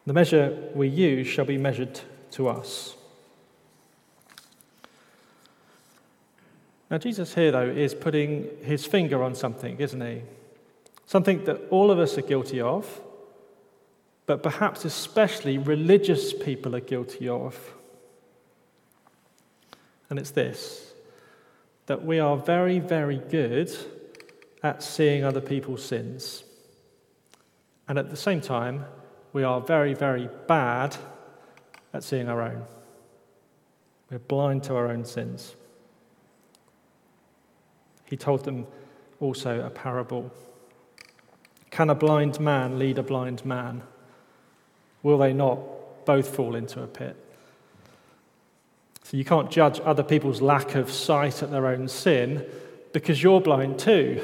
The 0.06 0.12
measure 0.12 0.70
we 0.72 0.86
use 0.86 1.26
shall 1.26 1.44
be 1.44 1.58
measured 1.58 2.00
to 2.32 2.48
us. 2.48 2.95
Now, 6.90 6.98
Jesus 6.98 7.34
here, 7.34 7.50
though, 7.50 7.68
is 7.68 7.94
putting 7.94 8.48
his 8.62 8.86
finger 8.86 9.22
on 9.22 9.34
something, 9.34 9.78
isn't 9.80 10.00
he? 10.00 10.22
Something 11.06 11.44
that 11.44 11.60
all 11.70 11.90
of 11.90 11.98
us 11.98 12.16
are 12.16 12.22
guilty 12.22 12.60
of, 12.60 13.00
but 14.26 14.42
perhaps 14.42 14.84
especially 14.84 15.58
religious 15.58 16.32
people 16.32 16.74
are 16.76 16.80
guilty 16.80 17.28
of. 17.28 17.74
And 20.10 20.18
it's 20.18 20.30
this 20.30 20.82
that 21.86 22.04
we 22.04 22.18
are 22.18 22.36
very, 22.36 22.80
very 22.80 23.18
good 23.18 23.72
at 24.60 24.82
seeing 24.82 25.22
other 25.22 25.40
people's 25.40 25.84
sins. 25.84 26.42
And 27.86 27.96
at 27.96 28.10
the 28.10 28.16
same 28.16 28.40
time, 28.40 28.84
we 29.32 29.44
are 29.44 29.60
very, 29.60 29.94
very 29.94 30.28
bad 30.48 30.96
at 31.94 32.02
seeing 32.02 32.28
our 32.28 32.42
own. 32.42 32.64
We're 34.10 34.18
blind 34.18 34.64
to 34.64 34.74
our 34.74 34.88
own 34.88 35.04
sins. 35.04 35.54
He 38.06 38.16
told 38.16 38.44
them 38.44 38.66
also 39.20 39.60
a 39.64 39.70
parable. 39.70 40.32
Can 41.70 41.90
a 41.90 41.94
blind 41.94 42.40
man 42.40 42.78
lead 42.78 42.98
a 42.98 43.02
blind 43.02 43.44
man? 43.44 43.82
Will 45.02 45.18
they 45.18 45.32
not 45.32 45.58
both 46.06 46.34
fall 46.34 46.54
into 46.54 46.82
a 46.82 46.86
pit? 46.86 47.16
So 49.02 49.16
you 49.16 49.24
can't 49.24 49.50
judge 49.50 49.80
other 49.84 50.02
people's 50.02 50.40
lack 50.40 50.74
of 50.74 50.90
sight 50.90 51.42
at 51.42 51.50
their 51.50 51.66
own 51.66 51.88
sin 51.88 52.44
because 52.92 53.22
you're 53.22 53.40
blind 53.40 53.78
too. 53.78 54.20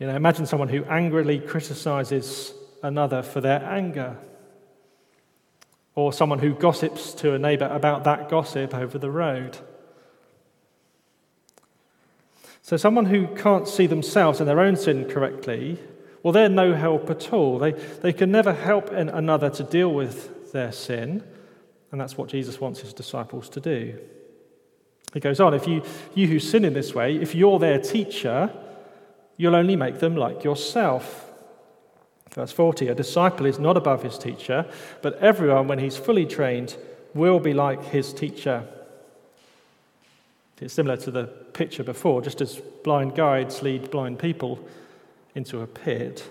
You 0.00 0.06
know, 0.08 0.16
imagine 0.16 0.46
someone 0.46 0.68
who 0.68 0.84
angrily 0.86 1.38
criticizes 1.38 2.54
another 2.82 3.22
for 3.22 3.40
their 3.40 3.62
anger, 3.64 4.16
or 5.94 6.12
someone 6.12 6.40
who 6.40 6.54
gossips 6.54 7.12
to 7.14 7.34
a 7.34 7.38
neighbor 7.38 7.66
about 7.66 8.02
that 8.04 8.28
gossip 8.28 8.74
over 8.74 8.98
the 8.98 9.10
road. 9.10 9.58
So, 12.62 12.76
someone 12.76 13.06
who 13.06 13.26
can't 13.26 13.66
see 13.66 13.86
themselves 13.86 14.38
and 14.38 14.48
their 14.48 14.60
own 14.60 14.76
sin 14.76 15.08
correctly, 15.08 15.80
well, 16.22 16.32
they're 16.32 16.48
no 16.48 16.74
help 16.74 17.10
at 17.10 17.32
all. 17.32 17.58
They, 17.58 17.72
they 17.72 18.12
can 18.12 18.30
never 18.30 18.54
help 18.54 18.90
another 18.92 19.50
to 19.50 19.64
deal 19.64 19.92
with 19.92 20.52
their 20.52 20.70
sin, 20.70 21.24
and 21.90 22.00
that's 22.00 22.16
what 22.16 22.28
Jesus 22.28 22.60
wants 22.60 22.80
his 22.80 22.92
disciples 22.92 23.48
to 23.50 23.60
do. 23.60 23.98
He 25.12 25.18
goes 25.18 25.40
on, 25.40 25.54
if 25.54 25.66
you, 25.66 25.82
you 26.14 26.28
who 26.28 26.38
sin 26.38 26.64
in 26.64 26.72
this 26.72 26.94
way, 26.94 27.16
if 27.16 27.34
you're 27.34 27.58
their 27.58 27.78
teacher, 27.78 28.50
you'll 29.36 29.56
only 29.56 29.76
make 29.76 29.98
them 29.98 30.16
like 30.16 30.44
yourself. 30.44 31.30
Verse 32.30 32.52
40 32.52 32.88
A 32.88 32.94
disciple 32.94 33.46
is 33.46 33.58
not 33.58 33.76
above 33.76 34.04
his 34.04 34.16
teacher, 34.18 34.70
but 35.02 35.18
everyone, 35.18 35.66
when 35.66 35.80
he's 35.80 35.96
fully 35.96 36.26
trained, 36.26 36.76
will 37.12 37.40
be 37.40 37.52
like 37.52 37.82
his 37.86 38.14
teacher. 38.14 38.66
It's 40.60 40.74
similar 40.74 40.96
to 40.98 41.10
the 41.10 41.24
picture 41.24 41.82
before, 41.82 42.22
just 42.22 42.40
as 42.40 42.60
blind 42.84 43.16
guides 43.16 43.62
lead 43.62 43.90
blind 43.90 44.20
people 44.20 44.60
into 45.34 45.60
a 45.60 45.66
pit, 45.66 46.30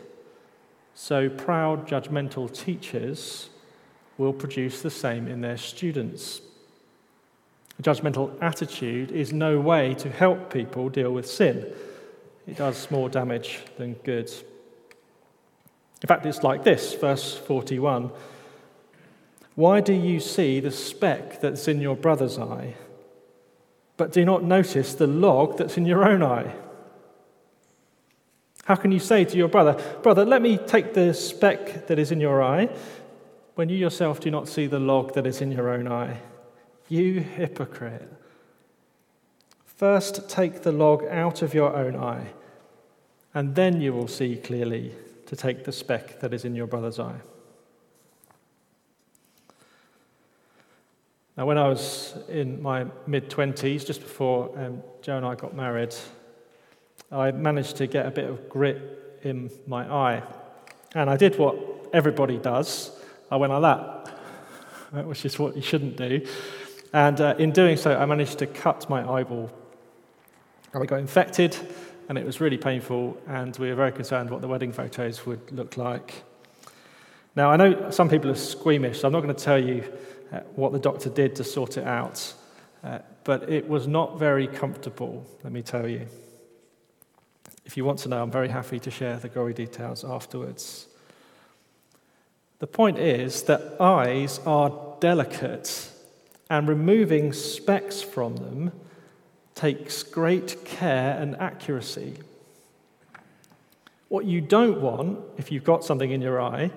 so 0.93 1.29
proud, 1.29 1.87
judgmental 1.87 2.53
teachers 2.53 3.49
will 4.17 4.33
produce 4.33 4.81
the 4.81 4.89
same 4.89 5.27
in 5.27 5.41
their 5.41 5.57
students. 5.57 6.41
A 7.79 7.81
judgmental 7.81 8.31
attitude 8.41 9.11
is 9.11 9.33
no 9.33 9.59
way 9.59 9.95
to 9.95 10.09
help 10.09 10.53
people 10.53 10.89
deal 10.89 11.11
with 11.11 11.27
sin. 11.27 11.73
It 12.45 12.57
does 12.57 12.91
more 12.91 13.09
damage 13.09 13.59
than 13.77 13.93
good. 13.93 14.31
In 16.01 16.07
fact, 16.07 16.25
it's 16.25 16.43
like 16.43 16.63
this, 16.63 16.93
verse 16.93 17.35
41. 17.35 18.11
Why 19.55 19.81
do 19.81 19.93
you 19.93 20.19
see 20.19 20.59
the 20.59 20.71
speck 20.71 21.41
that's 21.41 21.67
in 21.67 21.81
your 21.81 21.95
brother's 21.95 22.37
eye, 22.37 22.75
but 24.01 24.11
do 24.11 24.25
not 24.25 24.43
notice 24.43 24.95
the 24.95 25.05
log 25.05 25.59
that's 25.59 25.77
in 25.77 25.85
your 25.85 26.03
own 26.03 26.23
eye? 26.23 26.55
How 28.63 28.73
can 28.73 28.91
you 28.91 28.97
say 28.97 29.25
to 29.25 29.37
your 29.37 29.47
brother, 29.47 29.73
Brother, 30.01 30.25
let 30.25 30.41
me 30.41 30.57
take 30.57 30.95
the 30.95 31.13
speck 31.13 31.85
that 31.85 31.99
is 31.99 32.11
in 32.11 32.19
your 32.19 32.41
eye, 32.41 32.67
when 33.53 33.69
you 33.69 33.77
yourself 33.77 34.19
do 34.19 34.31
not 34.31 34.47
see 34.47 34.65
the 34.65 34.79
log 34.79 35.13
that 35.13 35.27
is 35.27 35.39
in 35.39 35.51
your 35.51 35.69
own 35.69 35.87
eye? 35.87 36.17
You 36.89 37.19
hypocrite. 37.19 38.11
First 39.65 40.27
take 40.27 40.63
the 40.63 40.71
log 40.71 41.03
out 41.05 41.43
of 41.43 41.53
your 41.53 41.75
own 41.75 41.95
eye, 41.95 42.33
and 43.35 43.53
then 43.53 43.81
you 43.81 43.93
will 43.93 44.07
see 44.07 44.35
clearly 44.35 44.95
to 45.27 45.35
take 45.35 45.63
the 45.63 45.71
speck 45.71 46.21
that 46.21 46.33
is 46.33 46.43
in 46.43 46.55
your 46.55 46.65
brother's 46.65 46.97
eye. 46.97 47.21
Now, 51.37 51.45
when 51.45 51.57
I 51.57 51.67
was 51.67 52.15
in 52.27 52.61
my 52.61 52.85
mid 53.07 53.29
20s, 53.29 53.85
just 53.85 54.01
before 54.01 54.51
um, 54.59 54.83
Joe 55.01 55.17
and 55.17 55.25
I 55.25 55.35
got 55.35 55.55
married, 55.55 55.95
I 57.11 57.31
managed 57.31 57.77
to 57.77 57.87
get 57.87 58.05
a 58.05 58.11
bit 58.11 58.29
of 58.29 58.49
grit 58.49 59.19
in 59.23 59.49
my 59.65 59.89
eye. 59.89 60.23
And 60.93 61.09
I 61.09 61.17
did 61.17 61.37
what 61.37 61.57
everybody 61.93 62.37
does 62.37 62.91
I 63.31 63.37
went 63.37 63.53
like 63.53 63.61
that, 64.91 65.05
which 65.05 65.23
is 65.23 65.39
what 65.39 65.55
you 65.55 65.61
shouldn't 65.61 65.95
do. 65.95 66.27
And 66.91 67.21
uh, 67.21 67.35
in 67.39 67.51
doing 67.51 67.77
so, 67.77 67.95
I 67.97 68.05
managed 68.05 68.39
to 68.39 68.45
cut 68.45 68.89
my 68.89 69.09
eyeball. 69.09 69.49
I 70.73 70.85
got 70.85 70.99
infected, 70.99 71.55
and 72.09 72.17
it 72.17 72.25
was 72.25 72.41
really 72.41 72.57
painful, 72.57 73.17
and 73.25 73.55
we 73.57 73.69
were 73.69 73.75
very 73.75 73.93
concerned 73.93 74.29
what 74.29 74.41
the 74.41 74.49
wedding 74.49 74.73
photos 74.73 75.25
would 75.25 75.49
look 75.53 75.77
like. 75.77 76.23
Now, 77.37 77.51
I 77.51 77.55
know 77.55 77.89
some 77.89 78.09
people 78.09 78.29
are 78.29 78.35
squeamish, 78.35 78.99
so 78.99 79.07
I'm 79.07 79.13
not 79.13 79.21
going 79.21 79.33
to 79.33 79.43
tell 79.43 79.63
you 79.63 79.89
uh, 80.31 80.39
what 80.55 80.71
the 80.71 80.79
doctor 80.79 81.09
did 81.09 81.35
to 81.35 81.43
sort 81.43 81.77
it 81.77 81.85
out, 81.85 82.33
uh, 82.83 82.99
but 83.23 83.49
it 83.49 83.67
was 83.67 83.87
not 83.87 84.17
very 84.17 84.47
comfortable, 84.47 85.25
let 85.43 85.53
me 85.53 85.61
tell 85.61 85.87
you. 85.87 86.07
If 87.65 87.77
you 87.77 87.85
want 87.85 87.99
to 87.99 88.09
know, 88.09 88.21
I'm 88.21 88.31
very 88.31 88.49
happy 88.49 88.79
to 88.79 88.91
share 88.91 89.17
the 89.17 89.29
gory 89.29 89.53
details 89.53 90.03
afterwards. 90.03 90.87
The 92.59 92.67
point 92.67 92.97
is 92.97 93.43
that 93.43 93.81
eyes 93.81 94.39
are 94.45 94.95
delicate 94.99 95.91
and 96.49 96.67
removing 96.67 97.33
specks 97.33 98.01
from 98.01 98.35
them 98.37 98.71
takes 99.55 100.03
great 100.03 100.63
care 100.65 101.17
and 101.19 101.35
accuracy. 101.37 102.15
What 104.09 104.25
you 104.25 104.41
don't 104.41 104.81
want, 104.81 105.19
if 105.37 105.51
you've 105.51 105.63
got 105.63 105.83
something 105.83 106.11
in 106.11 106.21
your 106.21 106.41
eye, 106.41 106.71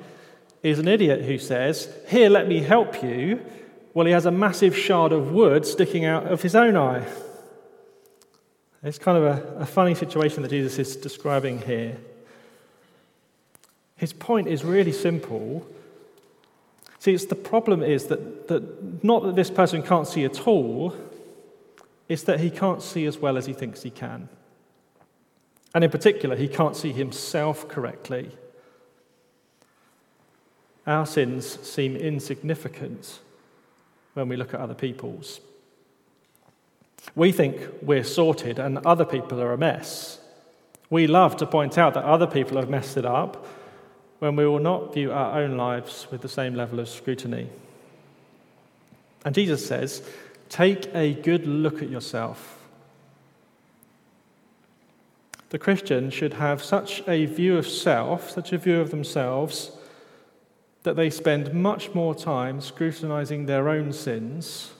is 0.64 0.80
an 0.80 0.88
idiot 0.88 1.22
who 1.22 1.38
says, 1.38 1.88
Here, 2.08 2.28
let 2.28 2.48
me 2.48 2.60
help 2.60 3.02
you, 3.02 3.44
well, 3.92 4.06
he 4.06 4.12
has 4.12 4.26
a 4.26 4.32
massive 4.32 4.76
shard 4.76 5.12
of 5.12 5.30
wood 5.30 5.64
sticking 5.64 6.04
out 6.04 6.26
of 6.26 6.42
his 6.42 6.56
own 6.56 6.76
eye. 6.76 7.06
It's 8.82 8.98
kind 8.98 9.16
of 9.16 9.24
a, 9.24 9.60
a 9.60 9.66
funny 9.66 9.94
situation 9.94 10.42
that 10.42 10.48
Jesus 10.48 10.78
is 10.78 10.96
describing 10.96 11.60
here. 11.60 11.96
His 13.96 14.12
point 14.12 14.48
is 14.48 14.64
really 14.64 14.92
simple 14.92 15.64
See, 17.04 17.12
it's 17.12 17.26
the 17.26 17.34
problem 17.34 17.82
is 17.82 18.06
that, 18.06 18.48
that 18.48 19.04
not 19.04 19.24
that 19.24 19.36
this 19.36 19.50
person 19.50 19.82
can't 19.82 20.08
see 20.08 20.24
at 20.24 20.48
all, 20.48 20.96
it's 22.08 22.22
that 22.22 22.40
he 22.40 22.48
can't 22.48 22.80
see 22.80 23.04
as 23.04 23.18
well 23.18 23.36
as 23.36 23.44
he 23.44 23.52
thinks 23.52 23.82
he 23.82 23.90
can. 23.90 24.30
And 25.74 25.84
in 25.84 25.90
particular, 25.90 26.34
he 26.34 26.48
can't 26.48 26.74
see 26.74 26.92
himself 26.92 27.68
correctly. 27.68 28.30
Our 30.86 31.06
sins 31.06 31.58
seem 31.62 31.96
insignificant 31.96 33.20
when 34.14 34.28
we 34.28 34.36
look 34.36 34.54
at 34.54 34.60
other 34.60 34.74
people's. 34.74 35.40
We 37.14 37.32
think 37.32 37.60
we're 37.82 38.04
sorted 38.04 38.58
and 38.58 38.78
other 38.78 39.04
people 39.04 39.40
are 39.40 39.52
a 39.52 39.58
mess. 39.58 40.20
We 40.90 41.06
love 41.06 41.36
to 41.38 41.46
point 41.46 41.78
out 41.78 41.94
that 41.94 42.04
other 42.04 42.26
people 42.26 42.58
have 42.58 42.68
messed 42.68 42.96
it 42.96 43.04
up 43.04 43.46
when 44.18 44.36
we 44.36 44.46
will 44.46 44.60
not 44.60 44.94
view 44.94 45.12
our 45.12 45.40
own 45.40 45.56
lives 45.56 46.06
with 46.10 46.22
the 46.22 46.28
same 46.28 46.54
level 46.54 46.80
of 46.80 46.88
scrutiny. 46.88 47.48
And 49.24 49.34
Jesus 49.34 49.66
says, 49.66 50.08
Take 50.48 50.94
a 50.94 51.14
good 51.14 51.46
look 51.46 51.82
at 51.82 51.90
yourself. 51.90 52.58
The 55.48 55.58
Christian 55.58 56.10
should 56.10 56.34
have 56.34 56.62
such 56.62 57.02
a 57.08 57.26
view 57.26 57.56
of 57.56 57.66
self, 57.66 58.30
such 58.30 58.52
a 58.52 58.58
view 58.58 58.80
of 58.80 58.90
themselves, 58.90 59.72
that 60.84 60.96
they 60.96 61.10
spend 61.10 61.52
much 61.52 61.94
more 61.94 62.14
time 62.14 62.60
scrutinizing 62.60 63.46
their 63.46 63.68
own 63.68 63.92
sins, 63.92 64.72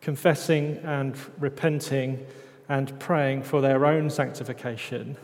confessing 0.00 0.76
and 0.84 1.16
repenting 1.38 2.26
and 2.68 2.98
praying 2.98 3.42
for 3.42 3.60
their 3.60 3.86
own 3.86 4.10
sanctification. 4.10 5.16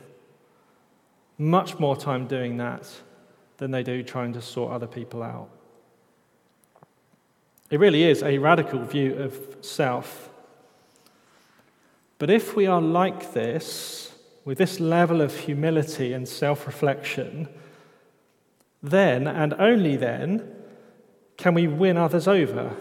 Much 1.36 1.78
more 1.78 1.96
time 1.96 2.26
doing 2.26 2.56
that 2.56 2.88
than 3.58 3.72
they 3.72 3.82
do 3.82 4.02
trying 4.02 4.32
to 4.32 4.40
sort 4.40 4.72
other 4.72 4.86
people 4.86 5.22
out. 5.22 5.50
It 7.68 7.80
really 7.80 8.04
is 8.04 8.22
a 8.22 8.38
radical 8.38 8.84
view 8.84 9.14
of 9.16 9.56
self. 9.60 10.30
But 12.18 12.30
if 12.30 12.54
we 12.54 12.66
are 12.66 12.80
like 12.80 13.32
this, 13.32 14.12
with 14.44 14.58
this 14.58 14.78
level 14.78 15.20
of 15.20 15.36
humility 15.36 16.12
and 16.12 16.28
self 16.28 16.66
reflection, 16.66 17.48
then 18.82 19.26
and 19.26 19.54
only 19.54 19.96
then 19.96 20.56
can 21.36 21.54
we 21.54 21.66
win 21.66 21.96
others 21.96 22.28
over. 22.28 22.76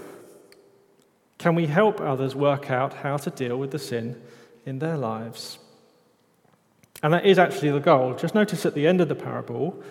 Can 1.38 1.56
we 1.56 1.68
help 1.68 2.02
others 2.02 2.36
work 2.36 2.70
out 2.70 2.94
how 2.96 3.16
to 3.18 3.30
deal 3.30 3.58
with 3.58 3.72
the 3.72 3.80
sin 3.80 4.22
in 4.66 4.80
their 4.80 4.98
lives? 4.98 5.58
And 7.02 7.14
that 7.14 7.26
is 7.26 7.40
actually 7.40 7.72
the 7.72 7.80
goal. 7.80 8.14
Just 8.14 8.36
notice 8.36 8.66
at 8.66 8.74
the 8.74 8.86
end 8.86 9.00
of 9.00 9.08
the 9.08 9.16
parable, 9.16 9.82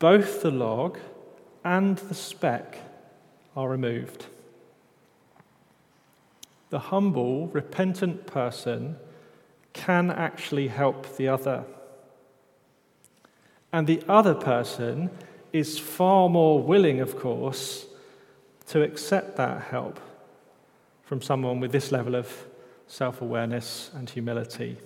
both 0.00 0.42
the 0.42 0.50
log 0.50 0.98
and 1.62 1.96
the 1.98 2.14
speck 2.14 2.78
are 3.56 3.68
removed. 3.68 4.26
The 6.70 6.80
humble, 6.80 7.46
repentant 7.48 8.26
person 8.26 8.96
can 9.72 10.10
actually 10.10 10.68
help 10.68 11.16
the 11.16 11.28
other. 11.28 11.64
And 13.74 13.88
the 13.88 14.04
other 14.08 14.34
person 14.34 15.10
is 15.52 15.80
far 15.80 16.28
more 16.28 16.62
willing, 16.62 17.00
of 17.00 17.18
course, 17.18 17.86
to 18.68 18.84
accept 18.84 19.36
that 19.36 19.62
help 19.62 19.98
from 21.02 21.20
someone 21.20 21.58
with 21.58 21.72
this 21.72 21.90
level 21.90 22.14
of 22.14 22.32
self 22.86 23.20
awareness, 23.20 23.90
and 23.92 24.08
humility. 24.08 24.76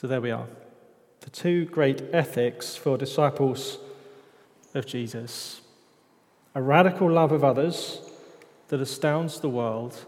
So 0.00 0.06
there 0.06 0.22
we 0.22 0.30
are. 0.30 0.46
The 1.20 1.28
two 1.28 1.66
great 1.66 2.00
ethics 2.14 2.74
for 2.74 2.96
disciples 2.96 3.76
of 4.72 4.86
Jesus 4.86 5.60
a 6.54 6.62
radical 6.62 7.10
love 7.10 7.32
of 7.32 7.44
others 7.44 8.00
that 8.68 8.80
astounds 8.80 9.40
the 9.40 9.50
world, 9.50 10.06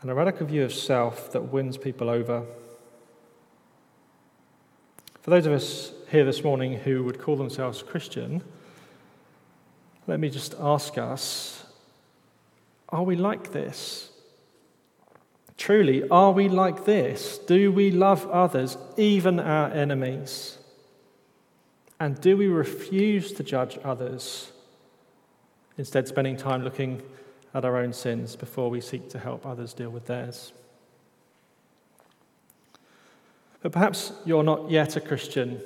and 0.00 0.10
a 0.10 0.14
radical 0.14 0.46
view 0.46 0.64
of 0.64 0.72
self 0.72 1.30
that 1.32 1.52
wins 1.52 1.76
people 1.76 2.08
over. 2.08 2.46
For 5.28 5.34
those 5.34 5.44
of 5.44 5.52
us 5.52 5.92
here 6.10 6.24
this 6.24 6.42
morning 6.42 6.72
who 6.72 7.04
would 7.04 7.18
call 7.18 7.36
themselves 7.36 7.82
Christian, 7.82 8.42
let 10.06 10.18
me 10.18 10.30
just 10.30 10.54
ask 10.58 10.96
us 10.96 11.66
are 12.88 13.02
we 13.02 13.14
like 13.14 13.52
this? 13.52 14.10
Truly, 15.58 16.08
are 16.08 16.32
we 16.32 16.48
like 16.48 16.86
this? 16.86 17.36
Do 17.36 17.70
we 17.70 17.90
love 17.90 18.26
others, 18.30 18.78
even 18.96 19.38
our 19.38 19.70
enemies? 19.70 20.56
And 22.00 22.18
do 22.18 22.34
we 22.38 22.46
refuse 22.46 23.30
to 23.32 23.42
judge 23.42 23.78
others, 23.84 24.50
instead, 25.76 26.08
spending 26.08 26.38
time 26.38 26.64
looking 26.64 27.02
at 27.52 27.66
our 27.66 27.76
own 27.76 27.92
sins 27.92 28.34
before 28.34 28.70
we 28.70 28.80
seek 28.80 29.10
to 29.10 29.18
help 29.18 29.44
others 29.44 29.74
deal 29.74 29.90
with 29.90 30.06
theirs? 30.06 30.54
But 33.60 33.72
perhaps 33.72 34.12
you're 34.24 34.44
not 34.44 34.70
yet 34.70 34.96
a 34.96 35.00
Christian. 35.00 35.60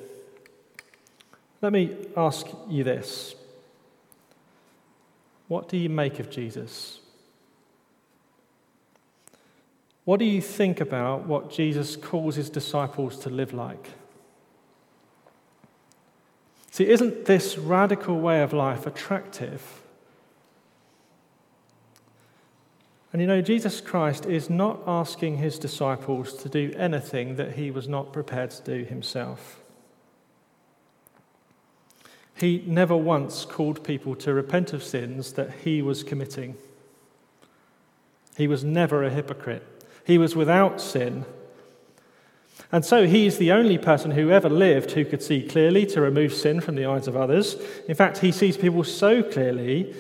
Let 1.61 1.73
me 1.73 1.97
ask 2.17 2.47
you 2.69 2.85
this 2.85 3.35
What 5.49 5.69
do 5.69 5.77
you 5.77 5.89
make 5.89 6.19
of 6.19 6.31
Jesus? 6.31 7.01
What 10.05 10.19
do 10.19 10.25
you 10.25 10.41
think 10.41 10.81
about 10.81 11.27
what 11.27 11.51
Jesus 11.51 11.95
calls 11.95 12.35
his 12.35 12.51
disciples 12.51 13.17
to 13.21 13.31
live 13.31 13.53
like? 13.53 13.91
See, 16.73 16.89
isn't 16.89 17.27
this 17.27 17.57
radical 17.57 18.19
way 18.19 18.43
of 18.43 18.53
life 18.53 18.87
attractive? 18.87 19.82
And 23.13 23.21
you 23.21 23.27
know, 23.27 23.43
Jesus 23.43 23.81
Christ 23.81 24.25
is 24.25 24.49
not 24.49 24.81
asking 24.87 25.37
his 25.37 25.59
disciples 25.59 26.33
to 26.35 26.49
do 26.49 26.73
anything 26.77 27.37
that 27.37 27.53
he 27.53 27.71
was 27.71 27.87
not 27.87 28.13
prepared 28.13 28.51
to 28.53 28.63
do 28.63 28.85
himself. 28.85 29.61
He 32.35 32.65
never 32.67 32.97
once 32.97 33.45
called 33.45 33.85
people 33.85 34.17
to 34.17 34.33
repent 34.33 34.73
of 34.73 34.83
sins 34.83 35.35
that 35.35 35.53
he 35.63 35.83
was 35.83 36.03
committing. 36.03 36.57
He 38.37 38.49
was 38.49 38.65
never 38.65 39.05
a 39.05 39.11
hypocrite. 39.11 39.63
He 40.05 40.17
was 40.17 40.35
without 40.35 40.81
sin. 40.81 41.27
And 42.73 42.85
so 42.85 43.07
he 43.07 43.27
is 43.27 43.37
the 43.37 43.53
only 43.53 43.77
person 43.77 44.13
who 44.13 44.31
ever 44.31 44.49
lived 44.49 44.93
who 44.93 45.05
could 45.05 45.23
see 45.23 45.47
clearly 45.47 45.85
to 45.87 46.01
remove 46.01 46.33
sin 46.33 46.63
from 46.63 46.75
the 46.75 46.87
eyes 46.87 47.07
of 47.07 47.17
others. 47.17 47.57
In 47.87 47.95
fact, 47.95 48.19
he 48.19 48.33
sees 48.33 48.57
people 48.57 48.85
so 48.85 49.23
clearly 49.23 49.95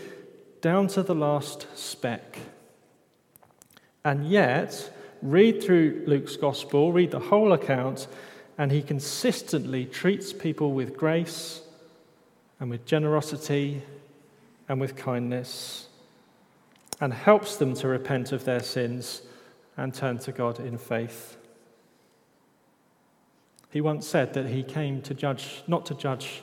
down 0.62 0.88
to 0.88 1.02
the 1.02 1.14
last 1.14 1.66
speck. 1.76 2.38
And 4.04 4.28
yet, 4.28 4.90
read 5.22 5.62
through 5.62 6.04
Luke's 6.06 6.36
gospel, 6.36 6.92
read 6.92 7.12
the 7.12 7.20
whole 7.20 7.52
account, 7.52 8.08
and 8.58 8.72
he 8.72 8.82
consistently 8.82 9.84
treats 9.84 10.32
people 10.32 10.72
with 10.72 10.96
grace 10.96 11.62
and 12.60 12.70
with 12.70 12.84
generosity 12.84 13.82
and 14.68 14.80
with 14.80 14.96
kindness 14.96 15.88
and 17.00 17.12
helps 17.12 17.56
them 17.56 17.74
to 17.74 17.88
repent 17.88 18.32
of 18.32 18.44
their 18.44 18.60
sins 18.60 19.22
and 19.76 19.92
turn 19.92 20.18
to 20.18 20.30
God 20.30 20.60
in 20.60 20.78
faith. 20.78 21.36
He 23.70 23.80
once 23.80 24.06
said 24.06 24.34
that 24.34 24.46
he 24.46 24.62
came 24.62 25.00
to 25.02 25.14
judge, 25.14 25.62
not 25.66 25.86
to 25.86 25.94
judge 25.94 26.42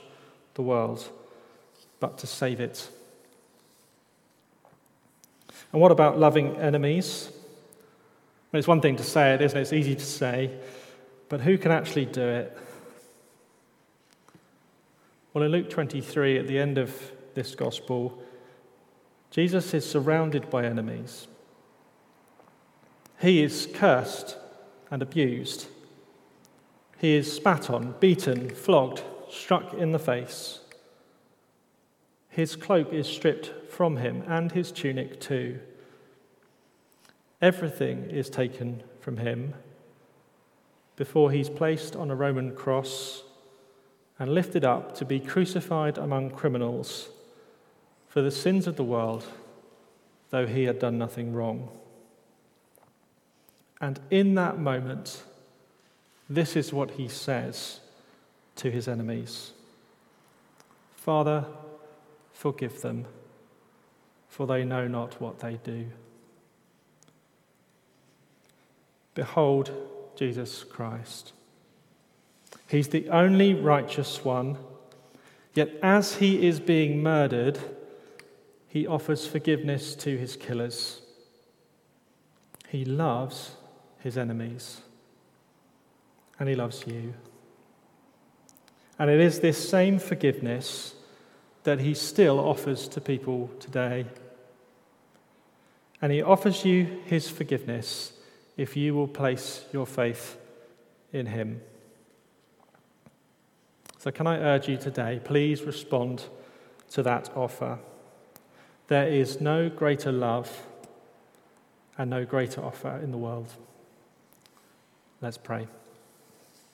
the 0.54 0.62
world, 0.62 1.08
but 2.00 2.18
to 2.18 2.26
save 2.26 2.60
it. 2.60 2.90
And 5.72 5.80
what 5.80 5.92
about 5.92 6.18
loving 6.18 6.56
enemies? 6.56 7.30
Well, 8.52 8.58
it's 8.58 8.68
one 8.68 8.80
thing 8.80 8.96
to 8.96 9.04
say 9.04 9.34
it, 9.34 9.42
isn't 9.42 9.56
it? 9.56 9.62
It's 9.62 9.72
easy 9.72 9.94
to 9.94 10.04
say, 10.04 10.50
but 11.28 11.40
who 11.40 11.56
can 11.56 11.70
actually 11.70 12.06
do 12.06 12.22
it? 12.22 12.58
Well, 15.32 15.44
in 15.44 15.52
Luke 15.52 15.70
23, 15.70 16.38
at 16.38 16.48
the 16.48 16.58
end 16.58 16.76
of 16.76 17.12
this 17.34 17.54
gospel, 17.54 18.20
Jesus 19.30 19.72
is 19.72 19.88
surrounded 19.88 20.50
by 20.50 20.64
enemies. 20.64 21.28
He 23.20 23.42
is 23.42 23.68
cursed 23.72 24.36
and 24.90 25.02
abused. 25.02 25.68
He 26.98 27.14
is 27.14 27.32
spat 27.32 27.70
on, 27.70 27.94
beaten, 28.00 28.50
flogged, 28.50 29.04
struck 29.30 29.72
in 29.74 29.92
the 29.92 30.00
face. 30.00 30.58
His 32.28 32.56
cloak 32.56 32.92
is 32.92 33.06
stripped 33.06 33.70
from 33.70 33.98
him, 33.98 34.24
and 34.26 34.50
his 34.50 34.72
tunic 34.72 35.20
too. 35.20 35.60
Everything 37.42 38.10
is 38.10 38.28
taken 38.28 38.82
from 39.00 39.16
him 39.16 39.54
before 40.96 41.30
he's 41.30 41.48
placed 41.48 41.96
on 41.96 42.10
a 42.10 42.14
Roman 42.14 42.54
cross 42.54 43.22
and 44.18 44.34
lifted 44.34 44.64
up 44.64 44.94
to 44.96 45.04
be 45.06 45.18
crucified 45.18 45.96
among 45.96 46.30
criminals 46.30 47.08
for 48.08 48.20
the 48.20 48.30
sins 48.30 48.66
of 48.66 48.76
the 48.76 48.84
world, 48.84 49.24
though 50.28 50.46
he 50.46 50.64
had 50.64 50.78
done 50.78 50.98
nothing 50.98 51.32
wrong. 51.32 51.70
And 53.80 53.98
in 54.10 54.34
that 54.34 54.58
moment, 54.58 55.22
this 56.28 56.54
is 56.54 56.72
what 56.72 56.92
he 56.92 57.08
says 57.08 57.80
to 58.56 58.70
his 58.70 58.86
enemies 58.86 59.52
Father, 60.96 61.46
forgive 62.34 62.82
them, 62.82 63.06
for 64.28 64.46
they 64.46 64.64
know 64.64 64.86
not 64.86 65.18
what 65.18 65.38
they 65.38 65.58
do. 65.64 65.86
Behold 69.14 69.70
Jesus 70.16 70.64
Christ. 70.64 71.32
He's 72.68 72.88
the 72.88 73.08
only 73.08 73.54
righteous 73.54 74.24
one, 74.24 74.58
yet 75.54 75.70
as 75.82 76.16
he 76.16 76.46
is 76.46 76.60
being 76.60 77.02
murdered, 77.02 77.58
he 78.68 78.86
offers 78.86 79.26
forgiveness 79.26 79.96
to 79.96 80.16
his 80.16 80.36
killers. 80.36 81.02
He 82.68 82.84
loves 82.84 83.56
his 83.98 84.16
enemies. 84.16 84.82
And 86.38 86.48
he 86.48 86.54
loves 86.54 86.86
you. 86.86 87.14
And 88.98 89.10
it 89.10 89.18
is 89.18 89.40
this 89.40 89.68
same 89.68 89.98
forgiveness 89.98 90.94
that 91.64 91.80
he 91.80 91.94
still 91.94 92.38
offers 92.38 92.86
to 92.88 93.00
people 93.00 93.50
today. 93.58 94.06
And 96.00 96.12
he 96.12 96.22
offers 96.22 96.64
you 96.64 97.00
his 97.06 97.28
forgiveness 97.28 98.12
if 98.56 98.76
you 98.76 98.94
will 98.94 99.08
place 99.08 99.64
your 99.72 99.86
faith 99.86 100.38
in 101.12 101.26
him. 101.26 101.60
So, 103.98 104.10
can 104.10 104.26
I 104.26 104.38
urge 104.38 104.68
you 104.68 104.76
today, 104.76 105.20
please 105.22 105.62
respond 105.62 106.24
to 106.90 107.02
that 107.02 107.30
offer. 107.36 107.78
There 108.88 109.06
is 109.06 109.40
no 109.40 109.68
greater 109.68 110.10
love 110.10 110.66
and 111.98 112.10
no 112.10 112.24
greater 112.24 112.62
offer 112.62 112.98
in 113.02 113.10
the 113.10 113.18
world. 113.18 113.52
Let's 115.20 115.36
pray 115.36 115.68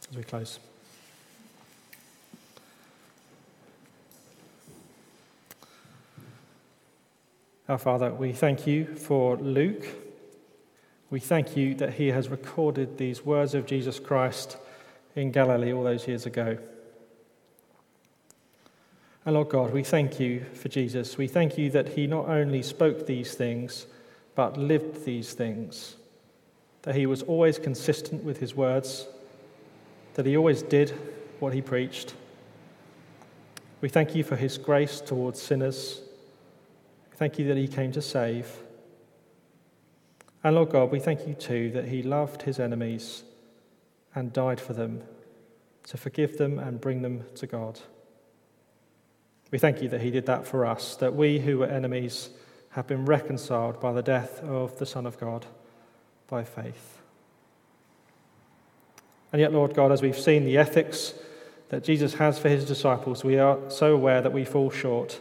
as 0.09 0.17
we 0.17 0.23
close. 0.23 0.61
Our 7.69 7.79
Father, 7.79 8.15
we 8.15 8.33
thank 8.33 8.69
you 8.69 8.87
for 8.95 9.37
Luke. 9.37 10.06
We 11.11 11.21
thank 11.21 11.57
you 11.57 11.75
that 11.77 11.95
he 11.95 12.09
has 12.09 12.29
recorded 12.29 12.99
these 12.99 13.25
words 13.25 13.55
of 13.55 13.67
Jesus 13.67 14.01
Christ 14.01 14.57
in 15.15 15.31
Galilee 15.31 15.73
all 15.73 15.85
those 15.85 16.09
years 16.09 16.27
ago. 16.27 16.59
And 19.25 19.35
Lord 19.35 19.49
God, 19.49 19.73
we 19.73 19.83
thank 19.83 20.21
you 20.21 20.45
for 20.55 20.69
Jesus. 20.69 21.17
We 21.17 21.27
thank 21.27 21.59
you 21.59 21.71
that 21.71 21.91
he 21.91 22.07
not 22.07 22.29
only 22.29 22.63
spoke 22.63 23.07
these 23.07 23.35
things, 23.35 23.87
but 24.35 24.57
lived 24.57 25.05
these 25.05 25.33
things 25.33 25.97
that 26.87 26.95
he 26.95 27.05
was 27.05 27.23
always 27.23 27.59
consistent 27.59 28.23
with 28.23 28.39
his 28.39 28.55
words, 28.55 29.09
that 30.15 30.25
he 30.25 30.37
always 30.37 30.63
did 30.63 30.91
what 31.41 31.53
he 31.53 31.61
preached. 31.61 32.15
We 33.81 33.89
thank 33.89 34.15
you 34.15 34.23
for 34.23 34.37
his 34.37 34.57
grace 34.57 35.01
towards 35.01 35.43
sinners. 35.43 36.01
Thank 37.17 37.41
you 37.41 37.49
that 37.49 37.57
he 37.57 37.67
came 37.67 37.91
to 37.91 38.01
save. 38.01 38.57
And 40.47 40.55
Lord 40.55 40.71
God, 40.71 40.93
we 40.93 41.01
thank 41.01 41.27
you 41.27 41.35
too 41.35 41.73
that 41.73 41.87
he 41.87 42.05
loved 42.05 42.43
his 42.43 42.61
enemies 42.61 43.25
and 44.15 44.33
died 44.33 44.61
for 44.61 44.75
them 44.75 45.03
to 45.89 45.97
forgive 45.97 46.39
them 46.39 46.61
and 46.61 46.81
bring 46.81 47.03
them 47.03 47.25
to 47.35 47.49
God. 47.49 47.81
We 49.51 49.59
thank 49.59 49.83
you 49.83 49.89
that 49.89 50.03
he 50.03 50.13
did 50.13 50.27
that 50.27 50.47
for 50.47 50.65
us, 50.65 50.95
that 50.99 51.17
we 51.17 51.41
who 51.41 51.59
were 51.59 51.67
enemies 51.67 52.31
have 52.71 52.87
been 52.87 53.07
reconciled 53.07 53.81
by 53.81 53.93
the 53.93 54.05
death 54.05 54.41
of 54.45 54.79
the 54.79 54.87
Son 54.87 55.05
of 55.05 55.19
God 55.19 55.47
by 56.29 56.45
faith. 56.45 57.01
And 59.33 59.41
yet, 59.41 59.53
Lord 59.53 59.75
God, 59.75 59.91
as 59.91 60.01
we've 60.01 60.17
seen 60.17 60.45
the 60.45 60.59
ethics 60.59 61.13
that 61.71 61.83
Jesus 61.83 62.15
has 62.15 62.39
for 62.39 62.49
his 62.49 62.65
disciples, 62.65 63.25
we 63.25 63.37
are 63.37 63.59
so 63.69 63.95
aware 63.95 64.21
that 64.21 64.33
we 64.33 64.45
fall 64.45 64.71
short. 64.71 65.19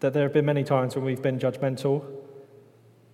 That 0.00 0.12
there 0.12 0.24
have 0.24 0.34
been 0.34 0.44
many 0.44 0.62
times 0.62 0.94
when 0.94 1.06
we've 1.06 1.22
been 1.22 1.38
judgmental. 1.38 2.17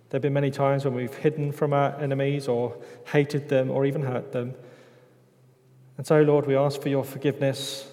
There 0.09 0.17
have 0.17 0.21
been 0.21 0.33
many 0.33 0.51
times 0.51 0.85
when 0.85 0.93
we've 0.93 1.13
hidden 1.13 1.51
from 1.51 1.73
our 1.73 1.99
enemies 1.99 2.47
or 2.47 2.77
hated 3.07 3.49
them 3.49 3.71
or 3.71 3.85
even 3.85 4.03
hurt 4.03 4.31
them. 4.31 4.53
And 5.97 6.05
so, 6.05 6.21
Lord, 6.21 6.45
we 6.45 6.55
ask 6.55 6.81
for 6.81 6.89
your 6.89 7.03
forgiveness 7.03 7.91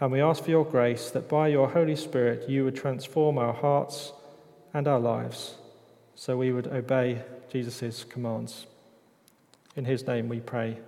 and 0.00 0.12
we 0.12 0.20
ask 0.20 0.44
for 0.44 0.50
your 0.50 0.64
grace 0.64 1.10
that 1.10 1.28
by 1.28 1.48
your 1.48 1.68
Holy 1.68 1.96
Spirit 1.96 2.48
you 2.48 2.64
would 2.64 2.76
transform 2.76 3.36
our 3.36 3.52
hearts 3.52 4.12
and 4.72 4.86
our 4.86 5.00
lives 5.00 5.56
so 6.14 6.36
we 6.36 6.52
would 6.52 6.68
obey 6.68 7.22
Jesus' 7.50 8.04
commands. 8.04 8.66
In 9.74 9.84
his 9.84 10.06
name 10.06 10.28
we 10.28 10.40
pray. 10.40 10.78